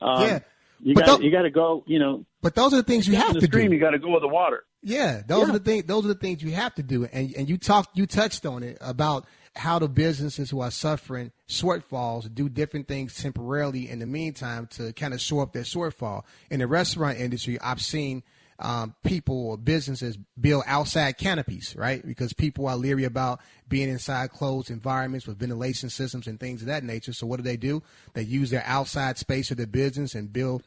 [0.00, 0.38] um, yeah,
[0.80, 1.82] You got you got to go.
[1.88, 3.74] You know, But those are the things you have to stream, do.
[3.74, 4.62] you got to go with the water.
[4.84, 5.48] Yeah, those Yeah.
[5.48, 5.84] are the things.
[5.86, 7.06] Those are the things you have to do.
[7.06, 11.30] And and you talked, you touched on it about how the businesses who are suffering
[11.48, 16.22] shortfalls do different things temporarily in the meantime to kind of shore up their shortfall.
[16.50, 18.24] In the restaurant industry, I've seen
[18.58, 22.04] um, people or businesses build outside canopies, right?
[22.04, 26.68] Because people are leery about being inside closed environments with ventilation systems and things of
[26.68, 27.12] that nature.
[27.12, 27.82] So what do they do?
[28.14, 30.62] They use their outside space of their business and build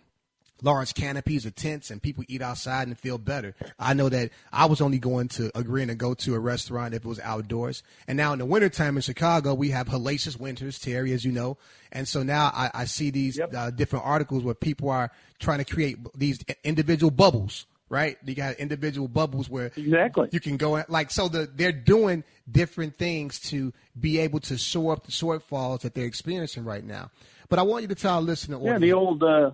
[0.61, 3.55] large canopies or tents and people eat outside and feel better.
[3.77, 7.05] I know that I was only going to agreeing to go to a restaurant if
[7.05, 7.83] it was outdoors.
[8.07, 11.57] And now in the wintertime in Chicago, we have hellacious winters, Terry, as you know.
[11.91, 13.53] And so now I, I see these Yep.
[13.55, 18.17] uh, different articles where people are trying to create these individual bubbles, right?
[18.25, 20.29] You got individual bubbles where Exactly.
[20.31, 24.57] you can go at, like so the they're doing different things to be able to
[24.57, 27.11] shore up the shortfalls that they're experiencing right now.
[27.49, 29.51] But I want you to tell our listener Yeah, audience- the old uh,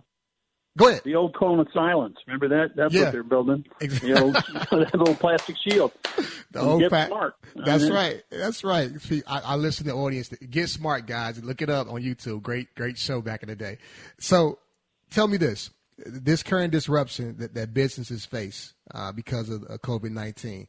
[0.78, 1.02] go ahead.
[1.06, 2.18] the old cone of silence.
[2.28, 2.76] Remember that?
[2.76, 3.04] That's Yeah.
[3.04, 3.66] what they're building.
[3.82, 4.14] Exactly.
[4.14, 4.34] The old
[4.72, 5.92] that little plastic shield.
[6.52, 7.36] The And old get smart.
[7.56, 8.24] That's I mean, right.
[8.32, 9.02] That's right.
[9.02, 10.30] See, I, I listen to the audience.
[10.30, 11.44] Get smart, guys.
[11.44, 12.42] Look it up on YouTube.
[12.42, 13.78] Great, great show back in the day.
[14.20, 14.60] So,
[15.12, 15.70] tell me this:
[16.06, 20.68] this current disruption that, that businesses face uh, because of uh, COVID nineteen.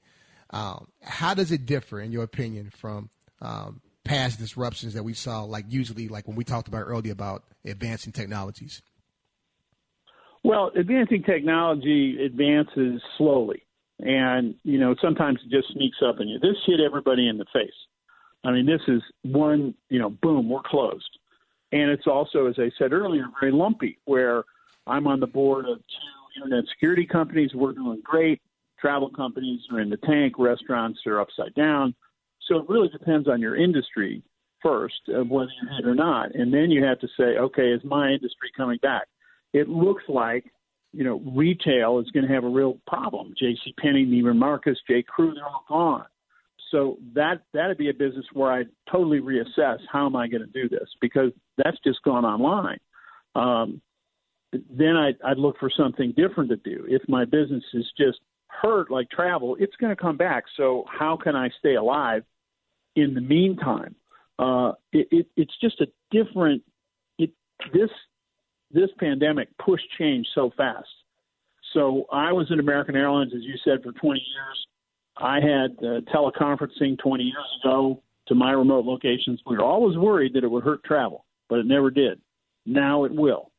[0.51, 5.43] Um, how does it differ, in your opinion, from um, past disruptions that we saw?
[5.45, 8.83] Like usually, like when we talked about earlier about advancing technologies.
[10.45, 13.63] Well, advancing technology advances slowly,
[13.99, 16.39] and you know sometimes it just sneaks up on you.
[16.39, 17.73] This hit everybody in the face.
[18.45, 21.19] I mean, this is one, you know, boom, we're closed,
[21.73, 23.99] and it's also, as I said earlier, very lumpy.
[24.05, 24.45] Where
[24.87, 28.43] I'm on the board of two internet security companies, we're doing great.
[28.79, 30.35] Travel companies are in the tank.
[30.39, 31.95] Restaurants are upside down.
[32.49, 34.23] So it really depends on your industry
[34.63, 37.83] first, of whether you're hit or not, and then you have to say, okay, is
[37.83, 39.09] my industry coming back?
[39.55, 40.45] It looks like
[40.93, 43.33] you know retail is going to have a real problem.
[43.39, 43.75] J.C.
[43.81, 45.03] Penney, Neiman Marcus, J.
[45.03, 46.07] Crew, they're all gone.
[46.71, 50.63] So that that'd be a business where I'd totally reassess how am I going to
[50.63, 52.81] do this because that's just gone online.
[53.35, 53.81] Um,
[54.53, 56.85] then I'd, I'd look for something different to do.
[56.89, 60.45] If my business is just hurt like travel, it's going to come back.
[60.57, 62.23] So how can I stay alive
[62.97, 63.95] in the meantime?
[64.39, 66.63] Uh, it, it, it's just a different.
[67.19, 67.31] It
[67.73, 67.91] this
[68.75, 70.89] this pandemic pushed change so fast.
[71.73, 74.67] So I was at American Airlines, as you said, for 20 years.
[75.17, 79.41] I had uh, teleconferencing 20 years ago to my remote locations.
[79.47, 82.21] We were always worried that it would hurt travel, but it never did.
[82.67, 83.51] Now it will,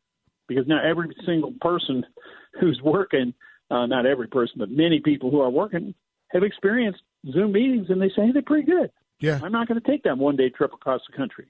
[0.48, 2.06] because now every single person
[2.60, 3.34] who's working,
[3.72, 5.94] uh, not every person, but many people who are working,
[6.30, 7.02] have experienced
[7.32, 8.92] Zoom meetings, and they say they're pretty good.
[9.20, 9.40] Yeah.
[9.42, 11.48] I'm not going to take that one day trip across the country.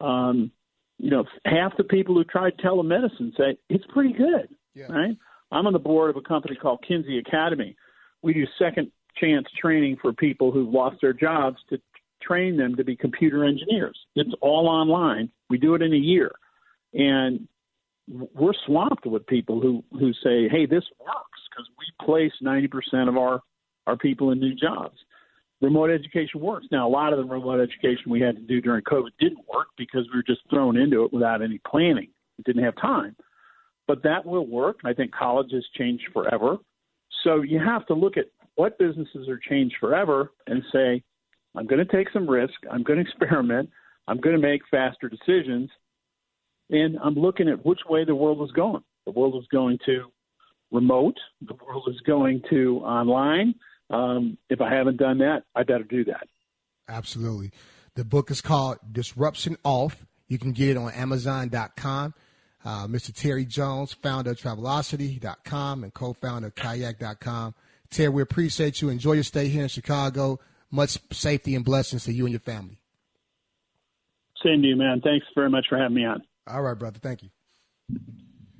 [0.00, 0.52] Um,
[1.00, 4.48] you know, half the people who tried telemedicine say it's pretty good.
[4.74, 4.86] Yeah.
[4.86, 5.16] Right?
[5.50, 7.74] I'm on the board of a company called Kenzie Academy.
[8.22, 11.80] We do second chance training for people who've lost their jobs to
[12.22, 13.98] train them to be computer engineers.
[14.14, 15.30] It's all online.
[15.48, 16.30] We do it in a year.
[16.92, 17.48] And
[18.08, 23.16] we're swamped with people who, who say, hey, this works because we place 90% of
[23.16, 23.40] our,
[23.86, 24.98] our people in new jobs
[25.60, 26.66] remote education works.
[26.70, 29.68] Now, a lot of the remote education we had to do during COVID didn't work
[29.76, 32.08] because we were just thrown into it without any planning.
[32.38, 33.16] We didn't have time.
[33.86, 34.80] But that will work.
[34.84, 36.56] I think college has changed forever.
[37.24, 41.02] So you have to look at what businesses are changed forever and say,
[41.56, 42.54] I'm going to take some risk.
[42.70, 43.70] I'm going to experiment.
[44.08, 45.70] I'm going to make faster decisions.
[46.70, 48.82] And I'm looking at which way the world is going.
[49.06, 50.10] The world is going to
[50.70, 51.16] remote.
[51.46, 53.54] The world is going to online.
[53.90, 56.28] Um, if I haven't done that, I better do that.
[56.88, 57.50] Absolutely.
[57.94, 60.06] The book is called Disruption Off.
[60.28, 62.14] You can get it on Amazon.com.
[62.64, 63.12] Uh, Mr.
[63.12, 67.54] Terry Jones, founder of Travelocity.com and co-founder of Kayak.com.
[67.90, 68.90] Terry, we appreciate you.
[68.90, 70.38] Enjoy your stay here in Chicago.
[70.70, 72.78] Much safety and blessings to you and your family.
[74.44, 75.00] Same to you, man.
[75.00, 76.22] Thanks very much for having me on.
[76.46, 76.98] All right, brother.
[77.00, 77.30] Thank you.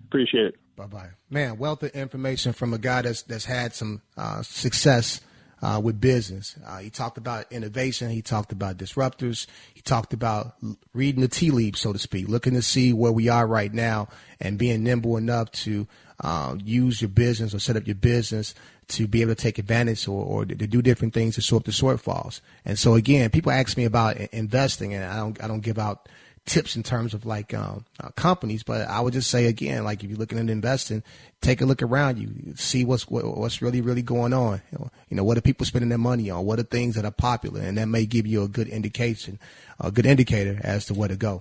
[0.07, 0.55] Appreciate it.
[0.81, 1.09] Bye bye.
[1.29, 5.21] Man, wealth of information from a guy that's that's had some uh, success
[5.61, 6.57] uh, with business.
[6.67, 8.09] Uh, he talked about innovation.
[8.09, 9.47] He talked about disruptors.
[9.75, 10.55] He talked about
[10.95, 14.09] reading the tea leaves, so to speak, looking to see where we are right now
[14.41, 15.87] and being nimble enough to
[16.21, 18.55] uh, use your business or set up your business
[18.89, 21.73] to be able to take advantage or, or to do different things to sort the
[21.73, 22.41] shortfalls.
[22.65, 26.09] And so again, people ask me about investing, and I don't I don't give out
[26.51, 30.03] tips in terms of like um, uh, companies, but I would just say again, like
[30.03, 31.05] if you're looking at investing,
[31.41, 34.61] take a look around you, see what's what, what's really really going on.
[34.73, 36.45] You know, you know, what are people spending their money on?
[36.45, 39.39] What are things that are popular, and that may give you a good indication,
[39.79, 41.41] a good indicator as to where to go.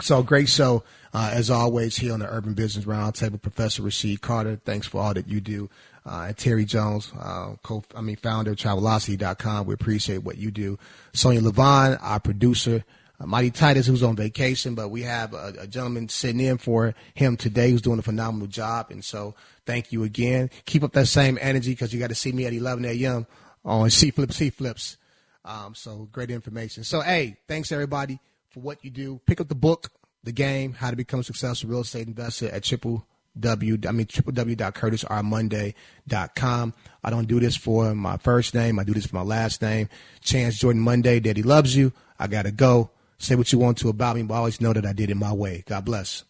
[0.00, 3.40] So great show, uh, as always, here on the Urban Business Roundtable.
[3.40, 5.70] Professor Rasheed Carter, thanks for all that you do.
[6.04, 9.66] Uh, and Terry Jones, uh, co- I mean, founder of Travelocity.com.
[9.66, 10.78] We appreciate what you do.
[11.12, 12.82] Sonia Levon, our producer.
[13.22, 16.94] Uh, Mighty Titus, who's on vacation, but we have a, a gentleman sitting in for
[17.14, 18.90] him today who's doing a phenomenal job.
[18.90, 20.50] And so thank you again.
[20.64, 23.26] Keep up that same energy because you got to see me at 11 a.m.
[23.64, 24.96] on C Flips, C Flips.
[25.44, 26.84] Um, so great information.
[26.84, 28.18] So, hey, thanks everybody
[28.50, 29.20] for what you do.
[29.26, 29.90] Pick up the book,
[30.24, 33.06] The Game, How to Become a Successful Real Estate Investor at triple
[33.38, 36.74] w I mean www.curtisrmonday.com.
[37.02, 38.78] I don't do this for my first name.
[38.78, 39.88] I do this for my last name.
[40.20, 41.18] Chance Jordan Monday.
[41.18, 41.94] Daddy loves you.
[42.18, 42.90] I gotta go.
[43.22, 45.32] Say what you want to about me, but always know that I did it my
[45.32, 45.62] way.
[45.68, 46.24] God bless.